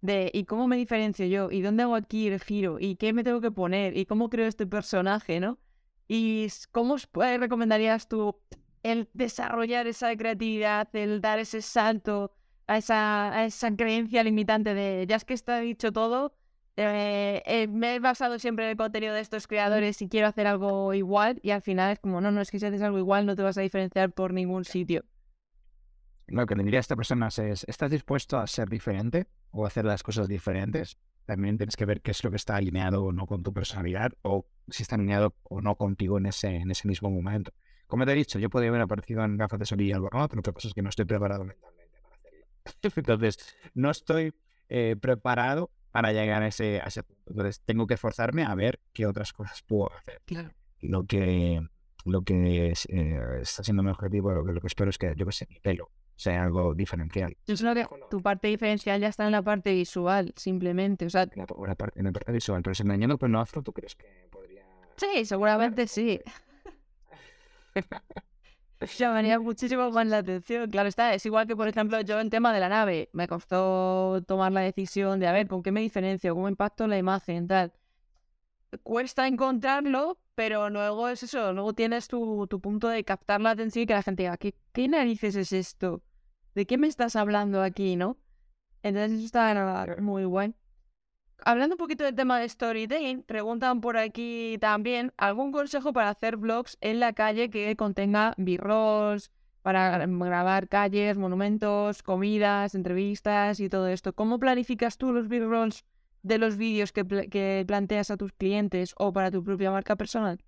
[0.00, 1.50] de ¿y cómo me diferencio yo?
[1.50, 2.78] ¿Y dónde hago aquí el giro?
[2.80, 3.96] ¿Y qué me tengo que poner?
[3.96, 5.58] ¿Y cómo creo este personaje, no?
[6.08, 8.36] ¿Y cómo recomendarías tú
[8.82, 12.32] el desarrollar esa creatividad, el dar ese salto
[12.66, 16.34] a esa, a esa creencia limitante de ya es que está dicho todo,
[16.76, 20.46] eh, eh, me he basado siempre en el contenido de estos creadores y quiero hacer
[20.46, 23.26] algo igual y al final es como, no, no, es que si haces algo igual
[23.26, 25.04] no te vas a diferenciar por ningún sitio.
[26.28, 29.68] Lo que le diría a esta persona es, ¿estás dispuesto a ser diferente o a
[29.68, 30.96] hacer las cosas diferentes?
[31.26, 34.12] También tienes que ver qué es lo que está alineado o no con tu personalidad
[34.22, 37.52] o si está alineado o no contigo en ese, en ese mismo momento.
[37.92, 40.26] Como te he dicho, yo podría haber aparecido en gafas de sol y algo, ¿no?
[40.26, 42.46] pero lo que pasa es que no estoy preparado mentalmente para hacerlo.
[42.96, 44.32] Entonces, no estoy
[44.70, 47.22] eh, preparado para llegar a ese, a ese punto.
[47.26, 50.22] Entonces tengo que esforzarme a ver qué otras cosas puedo hacer.
[50.24, 50.52] Claro.
[50.80, 51.68] Lo que,
[52.06, 55.26] lo que eh, está siendo mi objetivo, lo que, lo que espero es que, yo
[55.26, 57.36] que sé, mi pelo sea algo diferencial.
[57.46, 61.04] Yo creo que tu parte diferencial ya está en la parte visual, simplemente.
[61.04, 63.62] O sea, en la, parte, en la parte visual, pero si me añado no afro,
[63.62, 64.64] ¿tú crees que podría...?
[64.96, 66.18] Sí, seguramente sí.
[68.98, 70.70] Llamaría muchísimo más la atención.
[70.70, 74.22] Claro está, es igual que, por ejemplo, yo en tema de la nave, me costó
[74.26, 76.34] tomar la decisión de, a ver, ¿con qué me diferencio?
[76.34, 77.46] ¿Cómo impacto en la imagen?
[77.46, 77.72] Tal.
[78.82, 83.82] Cuesta encontrarlo, pero luego es eso, luego tienes tu, tu punto de captar la atención
[83.82, 86.02] y que la gente diga, ¿qué, ¿qué narices es esto?
[86.54, 88.16] ¿De qué me estás hablando aquí, no?
[88.82, 90.54] Entonces eso está muy bueno.
[91.44, 96.36] Hablando un poquito del tema de storytelling, preguntan por aquí también algún consejo para hacer
[96.36, 99.32] vlogs en la calle que contenga b-rolls,
[99.62, 104.12] para grabar calles, monumentos, comidas, entrevistas y todo esto.
[104.12, 105.84] ¿Cómo planificas tú los b-rolls
[106.22, 110.38] de los vídeos que, planteas a tus clientes o para tu propia marca personal?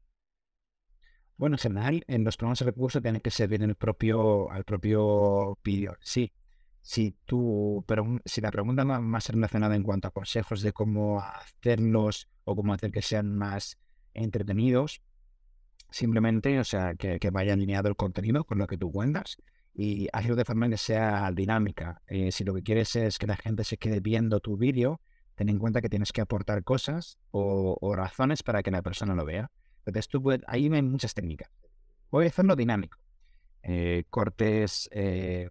[1.36, 4.62] Bueno, en general, en los programas de recursos tiene que servir en el propio, al
[4.62, 5.96] propio vídeo.
[6.00, 6.32] Sí,
[6.84, 12.28] si tú, pero si la pregunta más relacionada en cuanto a consejos de cómo hacerlos
[12.44, 13.78] o cómo hacer que sean más
[14.12, 15.00] entretenidos,
[15.88, 19.38] simplemente, o sea, que, vaya alineado el contenido con lo que tú cuentas
[19.72, 22.02] y hazlo de forma que sea dinámica.
[22.06, 25.00] Eh, si lo que quieres es que la gente se quede viendo tu vídeo,
[25.36, 29.24] ten en cuenta que tienes que aportar cosas o, razones para que la persona lo
[29.24, 29.50] vea.
[29.86, 31.48] Entonces, tú ahí hay muchas técnicas.
[32.10, 32.98] Voy a hacerlo dinámico.
[33.62, 35.48] Eh, cortes, eh,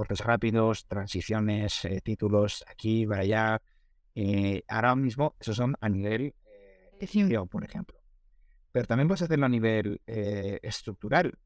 [0.00, 3.60] cortes rápidos, transiciones, eh, títulos aquí, para allá.
[4.14, 8.00] Eh, ahora mismo, esos son a nivel eh, por ejemplo.
[8.72, 11.38] Pero también puedes hacerlo a nivel estructural.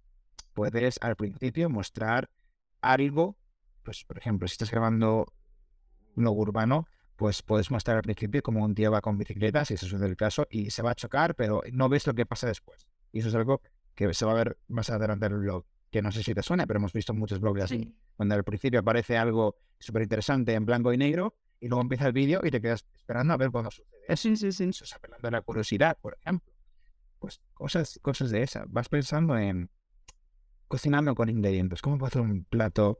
[0.52, 2.30] Puedes al principio mostrar
[2.80, 3.36] algo,
[3.82, 5.32] pues por ejemplo, si estás grabando
[6.14, 6.86] un urbano,
[7.16, 10.16] pues puedes mostrar al principio como un tío va con bicicleta, si eso es el
[10.16, 12.86] caso, y se va a chocar, pero no ves lo que pasa después.
[13.10, 13.62] Y eso es algo
[13.96, 15.64] que se va a ver más adelante en el blog
[15.94, 18.80] que no sé si te suena, pero hemos visto muchos blogs así, cuando al principio
[18.80, 22.60] aparece algo súper interesante en blanco y negro, y luego empieza el vídeo y te
[22.60, 24.16] quedas esperando a ver cuándo sucede.
[24.16, 24.64] Sí, sí, sí.
[24.64, 26.52] Eso es apelando a la curiosidad, por ejemplo.
[27.20, 28.64] Pues cosas, cosas de esas.
[28.72, 29.70] Vas pensando en
[30.66, 31.80] cocinando con ingredientes.
[31.80, 32.98] ¿Cómo puedo hacer un plato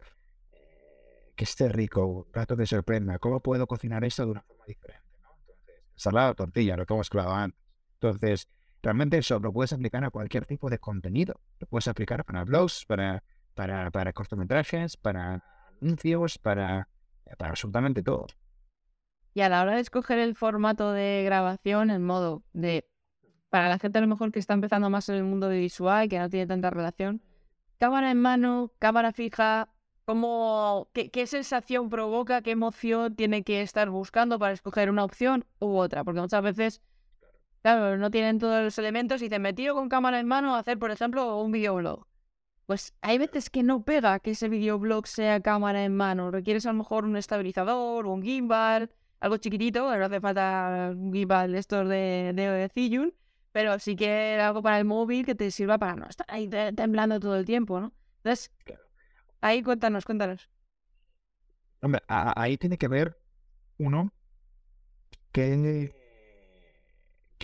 [0.53, 3.19] eh, que esté rico, un plato que sorprenda?
[3.19, 5.19] ¿Cómo puedo cocinar esto de una forma diferente?
[5.21, 5.31] ¿no?
[5.41, 7.61] Entonces, salada tortilla, lo que hemos clavado antes.
[7.95, 8.49] Entonces,
[8.85, 11.41] Realmente eso lo puedes aplicar a cualquier tipo de contenido.
[11.59, 13.25] Lo puedes aplicar para blogs, para,
[13.55, 15.43] para, para cortometrajes, para
[15.81, 16.87] anuncios, para,
[17.39, 18.27] para absolutamente todo.
[19.33, 22.87] Y a la hora de escoger el formato de grabación, en modo de,
[23.49, 26.11] para la gente a lo mejor que está empezando más en el mundo de visual,
[26.11, 27.23] que no tiene tanta relación,
[27.79, 29.71] cámara en mano, cámara fija,
[30.05, 35.47] ¿cómo, qué, qué, sensación provoca, qué emoción tiene que estar buscando para escoger una opción
[35.59, 36.05] u otra?
[36.05, 36.83] Porque muchas veces
[37.65, 40.79] Claro, no tienen todos los elementos y te metido con cámara en mano a hacer,
[40.79, 42.07] por ejemplo, un videoblog.
[42.67, 46.31] Pues hay veces que no pega que ese videoblog sea cámara en mano.
[46.31, 51.55] Requieres a lo mejor un estabilizador, un gimbal, algo chiquitito, no hace falta un gimbal
[51.55, 53.13] estos de, de
[53.51, 57.19] pero sí que algo para el móvil que te sirva para no estar ahí temblando
[57.19, 57.95] todo el tiempo, ¿no?
[58.19, 58.53] Entonces,
[59.41, 60.51] ahí cuéntanos, cuéntanos.
[61.81, 63.19] Hombre, ahí tiene que ver,
[63.79, 64.13] uno,
[65.33, 66.04] que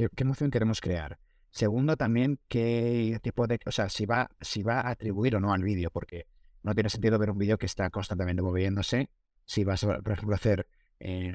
[0.09, 1.19] qué, emoción queremos crear.
[1.51, 5.53] Segundo, también qué tipo de, o sea, si va, si va a atribuir o no
[5.53, 6.27] al vídeo, porque
[6.63, 9.11] no tiene sentido ver un vídeo que está constantemente moviéndose.
[9.45, 10.69] Si vas, por ejemplo, hacer,
[11.01, 11.35] eh,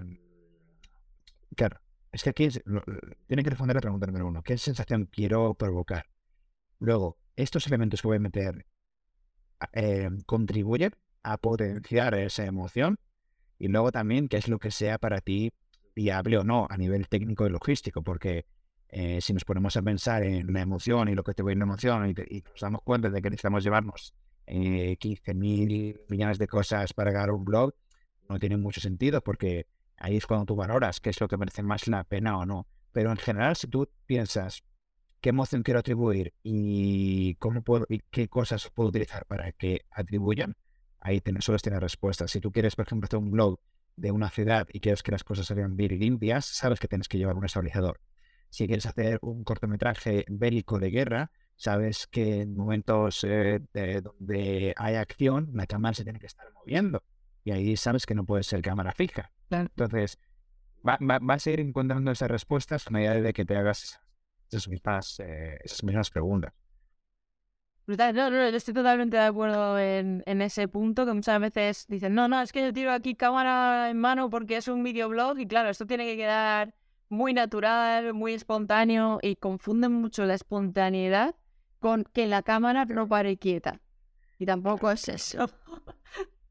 [1.55, 2.47] claro, es que aquí
[3.27, 4.41] tiene que responder la pregunta número uno.
[4.41, 6.05] ¿Qué sensación quiero provocar?
[6.79, 8.65] Luego, estos elementos que voy a meter
[9.73, 10.93] eh, contribuyen
[11.23, 12.97] a potenciar esa emoción.
[13.57, 15.51] Y luego también, qué es lo que sea para ti
[15.95, 18.45] viable o no a nivel técnico y logístico, porque
[18.97, 21.59] eh, si nos ponemos a pensar en la emoción y lo que te voy en
[21.59, 24.13] la emoción y, nos damos cuenta de que necesitamos llevarnos
[24.47, 27.73] eh, 15 mil millones de cosas para ganar un blog,
[28.29, 29.67] no tiene mucho sentido porque
[29.97, 32.67] ahí es cuando tú valoras qué es lo que merece más la pena o no.
[32.93, 34.63] Pero en general, si tú piensas
[35.19, 40.55] qué emoción quiero atribuir y cómo puedo y qué cosas puedo utilizar para que atribuyan,
[41.01, 42.31] ahí tienes, solo tienes respuestas.
[42.31, 43.59] Si tú quieres, por ejemplo, hacer un blog
[43.97, 47.09] de una ciudad y quieres que las cosas salgan bien y limpias, sabes que tienes
[47.09, 47.99] que llevar un estabilizador.
[48.55, 53.59] Si quieres hacer un cortometraje bélico de guerra, sabes que en momentos eh,
[54.01, 57.03] donde hay acción, la cámara se tiene que estar moviendo.
[57.43, 59.29] Y ahí sabes que no puede ser cámara fija.
[59.49, 60.19] Entonces,
[60.87, 63.99] va, vas a ir encontrando esas respuestas a medida de que te hagas
[64.49, 66.53] esas mismas, eh, esas mismas preguntas.
[67.87, 72.15] No, no, no, estoy totalmente de acuerdo en, en, ese punto, que muchas veces dicen,
[72.15, 75.45] no, no, es que yo tiro aquí cámara en mano porque es un videoblog y
[75.45, 76.73] claro, esto tiene que quedar
[77.09, 81.35] muy natural, muy espontáneo y confunden mucho la espontaneidad
[81.79, 83.81] con que la cámara no pare quieta.
[84.39, 85.49] Y tampoco es eso.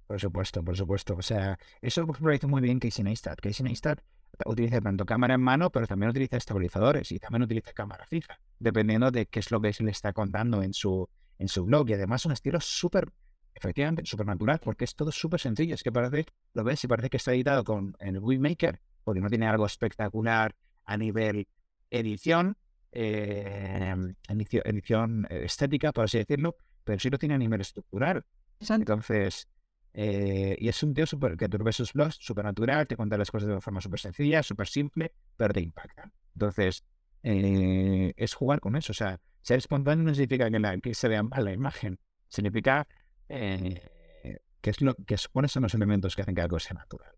[0.07, 1.17] Por supuesto, por supuesto.
[1.17, 3.41] O sea, eso por ejemplo lo hizo muy bien Casey Neistat.
[3.41, 4.01] Casey Neistat
[4.47, 9.11] utiliza tanto cámara en mano, pero también utiliza estabilizadores y también utiliza cámara fija, dependiendo
[9.11, 11.89] de qué es lo que se le está contando en su, en su blog.
[11.91, 13.11] Y además un estilo súper,
[13.55, 15.75] efectivamente, súper natural, porque es todo súper sencillo.
[15.75, 19.29] Es que parece, lo ves y parece que está editado con el Maker porque no
[19.29, 21.47] tiene algo espectacular a nivel
[21.91, 22.57] edición,
[22.93, 23.95] eh,
[24.29, 28.25] edición estética, por así decirlo, pero sí lo tiene a nivel estructural.
[28.61, 29.49] Entonces,
[29.93, 33.17] eh, y es un tío super, que tú ves sus blogs súper natural, te cuenta
[33.17, 36.11] las cosas de una forma súper sencilla, súper simple, pero te impacta.
[36.35, 36.85] Entonces,
[37.23, 38.93] eh, es jugar con eso.
[38.93, 41.99] O sea, ser espontáneo no significa que, la, que se vea mal la imagen,
[42.29, 42.87] significa
[43.29, 47.13] que, es lo, que cuáles son los elementos que hacen que algo sea natural.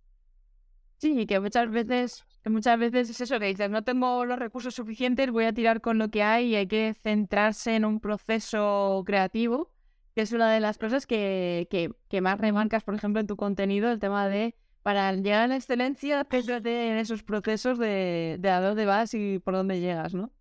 [0.99, 4.75] Sí, que muchas veces, que muchas veces es eso que dices, no tengo los recursos
[4.75, 9.03] suficientes, voy a tirar con lo que hay y hay que centrarse en un proceso
[9.05, 9.71] creativo,
[10.15, 11.69] que es una de las cosas que,
[12.09, 15.57] que, más remarcas, por ejemplo, en tu contenido, el tema de para llegar a la
[15.57, 20.33] excelencia, céntrate en esos procesos de, de a dónde vas y por dónde llegas, ¿no?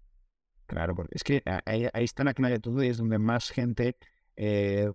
[0.67, 3.49] Claro, porque es que ahí, ahí está la clave de todo y es donde más
[3.49, 3.97] gente
[4.35, 4.91] eh,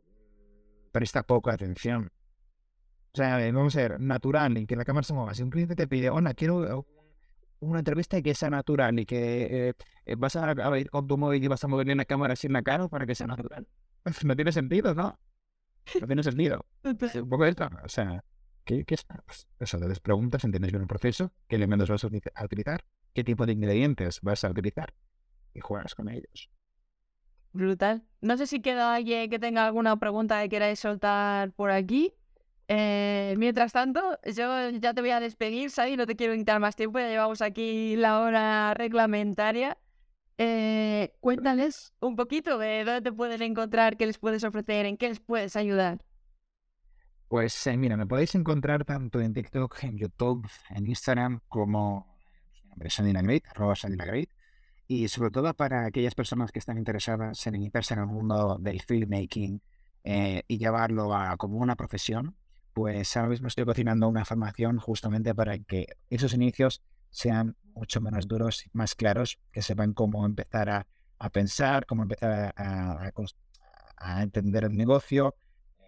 [0.92, 2.10] presta poca atención.
[3.12, 5.34] O sea, eh, vamos a ver, natural y que la cámara se mueva.
[5.34, 6.86] Si un cliente te pide, hola, quiero
[7.60, 9.74] una entrevista y que sea natural y que
[10.06, 12.62] eh, vas a, ir con tu móvil y vas a moverle la cámara en la
[12.62, 13.66] cara para que sea natural.
[14.24, 15.18] No tiene sentido, ¿no?
[16.00, 16.64] No tiene sentido.
[16.84, 17.68] un poco esto.
[17.84, 18.24] O sea,
[18.64, 19.04] ¿qué, qué es?
[19.26, 22.06] Pues eso, te preguntas, entiendes bien el proceso, qué elementos vas a
[22.44, 24.94] utilizar, qué tipo de ingredientes vas a utilizar
[25.52, 26.50] y juegas con ellos.
[27.52, 28.04] Brutal.
[28.20, 32.14] No sé si queda alguien que tenga alguna pregunta que queráis soltar por aquí.
[32.72, 36.76] Eh, mientras tanto, yo ya te voy a despedir, Sadi, no te quiero quitar más
[36.76, 39.76] tiempo, ya llevamos aquí la hora reglamentaria.
[40.38, 45.08] Eh, cuéntales un poquito de dónde te pueden encontrar, qué les puedes ofrecer, en qué
[45.08, 45.98] les puedes ayudar.
[47.26, 52.06] Pues eh, mira, me podéis encontrar tanto en TikTok, en YouTube, en Instagram, como
[52.78, 53.16] en
[53.48, 53.74] arroba.
[54.86, 58.80] Y sobre todo para aquellas personas que están interesadas en iniciarse en el mundo del
[58.80, 59.60] filmmaking
[60.04, 62.36] y llevarlo a como una profesión,
[62.72, 68.28] pues ahora mismo estoy cocinando una formación justamente para que esos inicios sean mucho menos
[68.28, 75.36] duros más claros, que sepan cómo empezar a, pensar, cómo empezar a, entender el negocio,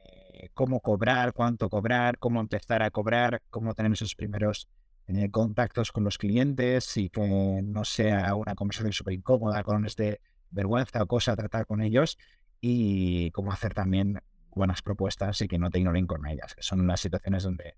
[0.04, 4.68] eh, cómo cobrar, cuánto cobrar, cómo empezar a cobrar, cómo tener esos primeros
[5.06, 10.20] eh, contactos con los clientes y que no sea una conversación súper incómoda, con este
[10.50, 12.18] vergüenza o cosa tratar con ellos
[12.60, 14.20] y cómo hacer también
[14.54, 17.76] buenas propuestas y que no te ignoren con ellas, son las situaciones donde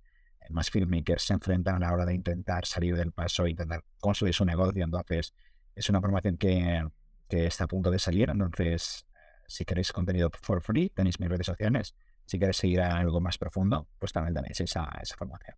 [0.51, 4.35] más filmmakers se enfrentan a la hora de intentar salir del paso e intentar construir
[4.35, 4.85] su negocio.
[4.85, 5.35] Entonces,
[5.75, 6.87] es una formación que,
[7.29, 8.31] que está a punto de salir.
[8.31, 9.07] Entonces,
[9.47, 11.95] si queréis contenido for free, tenéis mis redes sociales.
[12.27, 15.57] Si queréis seguir a algo más profundo, pues también tenéis esa, esa formación.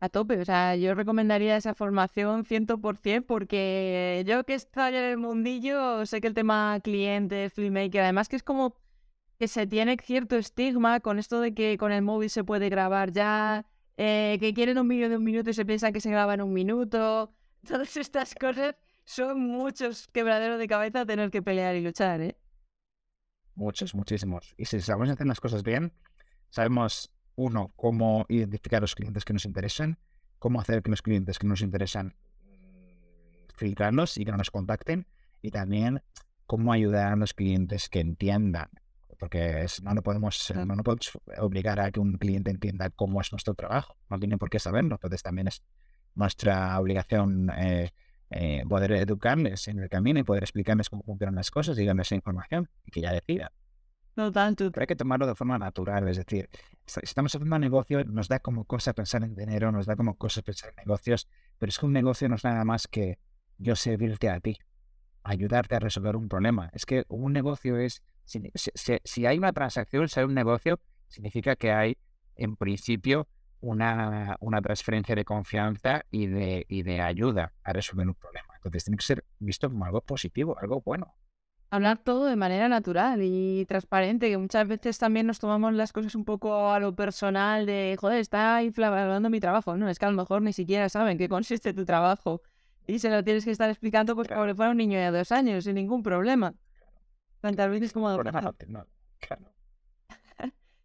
[0.00, 5.16] A tope, o sea, yo recomendaría esa formación 100% porque yo que estoy en el
[5.16, 8.76] mundillo sé que el tema cliente, filmmaker, además que es como
[9.42, 13.10] que se tiene cierto estigma con esto de que con el móvil se puede grabar
[13.10, 13.66] ya,
[13.96, 16.42] eh, que quieren un vídeo de un minuto y se piensa que se graba en
[16.42, 17.34] un minuto.
[17.66, 22.36] Todas estas cosas son muchos quebraderos de cabeza tener que pelear y luchar, ¿eh?
[23.56, 24.54] Muchos, muchísimos.
[24.56, 25.92] Y si sabemos hacer las cosas bien,
[26.50, 29.98] sabemos, uno, cómo identificar a los clientes que nos interesan,
[30.38, 32.14] cómo hacer que los clientes que nos interesan
[32.44, 35.08] mm, filtrarlos y que no nos contacten,
[35.40, 36.00] y también
[36.46, 38.70] cómo ayudar a los clientes que entiendan
[39.22, 43.20] porque no, no, podemos, eh, no, no, podemos obligar a que un cliente entienda cómo
[43.20, 45.62] es nuestro trabajo, no tiene por qué saberlo, entonces también es
[46.16, 47.90] nuestra obligación eh,
[48.30, 52.08] eh, poder educarles en el camino y poder explicarles cómo funcionan las cosas y darles
[52.08, 53.50] esa información y que ya decidan.
[54.16, 54.72] No tanto.
[54.72, 56.50] Pero hay que tomarlo de forma natural, es decir,
[56.84, 60.16] si estamos haciendo un negocio, nos da como cosa pensar en dinero, nos da como
[60.16, 61.28] cosa pensar en negocios,
[61.60, 63.20] pero es que un negocio no es nada más que
[63.58, 64.58] yo servirte a ti,
[65.22, 66.70] ayudarte a resolver un problema.
[66.72, 68.40] Es que un negocio es, si,
[69.04, 71.96] si hay una transacción, si hay un negocio, significa que hay,
[72.36, 73.28] en principio,
[73.60, 78.54] una, una transferencia de confianza y de, y de ayuda a resolver un problema.
[78.56, 81.14] Entonces tiene que ser visto como algo positivo, algo bueno
[81.72, 86.14] hablar todo de manera natural y transparente, que muchas veces también nos tomamos las cosas
[86.14, 89.74] un poco a lo personal de, joder, está inflamando mi trabajo.
[89.78, 92.42] No, es que a lo mejor ni siquiera saben qué consiste tu trabajo
[92.86, 95.32] y se lo tienes que estar explicando pues como si fuera un niño de dos
[95.32, 96.54] años, sin ningún problema.
[97.42, 98.08] Tantas veces como...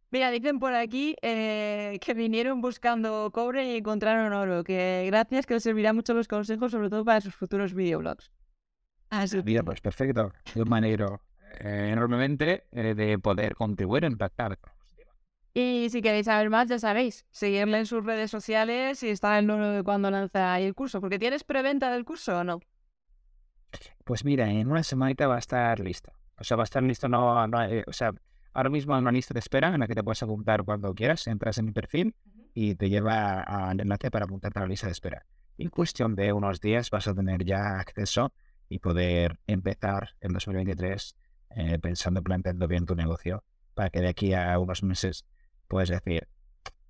[0.10, 5.54] Mira, dicen por aquí eh, que vinieron buscando cobre y encontraron oro, que gracias que
[5.56, 8.32] os servirá mucho los consejos, sobre todo para sus futuros videoblogs.
[9.10, 10.34] Así Bien, pues perfecto.
[10.56, 11.22] Yo me alegro
[11.60, 14.58] eh, enormemente eh, de poder contribuir a impactar.
[15.54, 19.48] Y si queréis saber más, ya sabéis, seguirle en sus redes sociales y estar en
[19.48, 21.02] lo de cuando lanza el curso.
[21.02, 22.60] Porque tienes preventa del curso o no?
[24.04, 26.17] Pues mira, en una semanita va a estar listo.
[26.40, 28.14] O sea, va a estar listo, no, no eh, o sea,
[28.54, 31.26] ahora mismo hay una lista de espera en la que te puedes apuntar cuando quieras,
[31.28, 32.16] entras en mi perfil
[32.54, 35.26] y te lleva al enlace para apuntarte a la lista de espera.
[35.58, 38.34] En cuestión de unos días vas a tener ya acceso
[38.70, 41.16] y poder empezar en 2023
[41.52, 45.26] eh, pensando, planteando bien tu negocio para que de aquí a unos meses
[45.68, 46.28] puedas decir,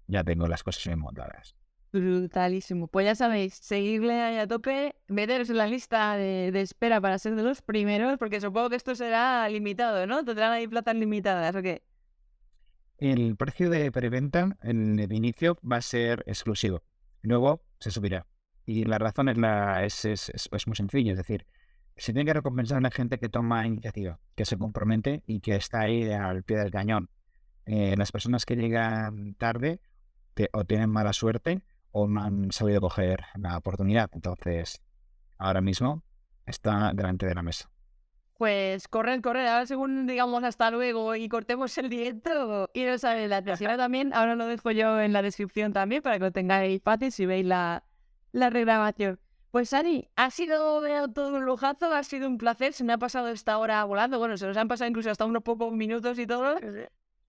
[0.08, 1.56] ya tengo las cosas bien montadas.
[1.92, 2.88] Brutalísimo.
[2.88, 7.36] Pues ya sabéis, seguirle ahí a tope, meteros en la lista de, espera para ser
[7.36, 10.24] de los primeros, porque supongo que esto será limitado, ¿no?
[10.24, 11.84] Tendrán ahí plazas limitadas, ¿o qué?
[12.98, 16.84] El precio de preventa en el inicio va a ser exclusivo.
[17.22, 18.26] Luego se subirá.
[18.66, 21.46] Y la razón es, la, es, es, es muy sencilla, es decir,
[21.96, 25.56] se tiene que recompensar a la gente que toma iniciativa, que se compromete y que
[25.56, 27.10] está ahí al pie del cañón.
[27.66, 29.80] Eh, las personas que llegan tarde
[30.54, 31.62] o tienen mala suerte
[31.98, 34.10] o no han sabido coger la oportunidad.
[34.14, 34.82] Entonces,
[35.38, 36.04] ahora mismo
[36.46, 37.70] está delante de la mesa.
[38.38, 39.48] Pues correr, correr.
[39.48, 44.14] Ahora según digamos hasta luego y cortemos el directo y no sabéis la atención también.
[44.14, 47.46] Ahora lo dejo yo en la descripción también para que lo tengáis fácil si veis
[47.46, 47.84] la,
[48.32, 49.20] la regrabación.
[49.50, 50.84] Pues Ari, ha sido
[51.14, 54.38] todo un lujazo, ha sido un placer, se me ha pasado esta hora volando, bueno,
[54.38, 56.58] se nos han pasado incluso hasta unos pocos minutos y todo,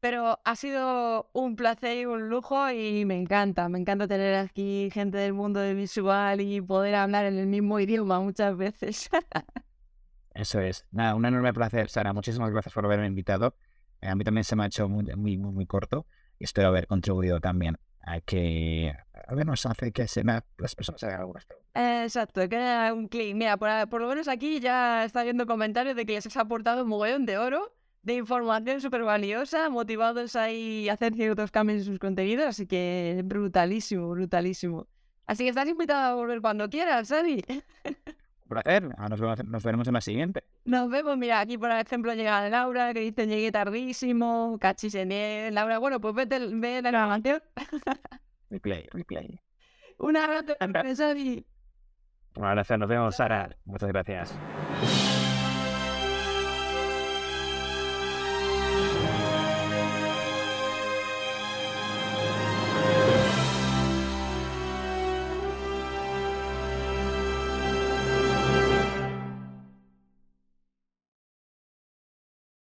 [0.00, 4.90] pero ha sido un placer y un lujo y me encanta, me encanta tener aquí
[4.92, 9.10] gente del mundo del visual y poder hablar en el mismo idioma muchas veces.
[10.34, 13.56] Eso es, nada, un enorme placer, Sara, muchísimas gracias por haberme invitado,
[14.00, 16.06] a mí también se me ha hecho muy, muy, muy corto
[16.38, 18.94] y espero haber contribuido también a que
[19.26, 21.68] a ver, nos hace que se las personas hagan algunas preguntas.
[22.04, 23.34] Exacto, que un clic.
[23.36, 26.88] Mira, por, lo menos aquí ya está viendo comentarios de que les has aportado un
[26.88, 31.98] mogollón de oro, de información súper valiosa, motivados ahí a hacer ciertos cambios en sus
[31.98, 34.86] contenidos, así que brutalísimo, brutalísimo.
[35.26, 37.44] Así que estás invitado a volver cuando quieras, Sari.
[37.84, 40.42] Un placer, nos, nos veremos en la siguiente.
[40.64, 45.78] Nos vemos, mira, aquí por ejemplo llega Laura, que dice llegué tardísimo, cachis en Laura,
[45.78, 47.42] bueno, pues vete, ve la grabación.
[48.50, 49.38] Replay, replay.
[49.98, 50.56] Un abrazo,
[52.36, 53.56] Un abrazo, nos vemos, Sara.
[53.64, 54.38] Muchas gracias.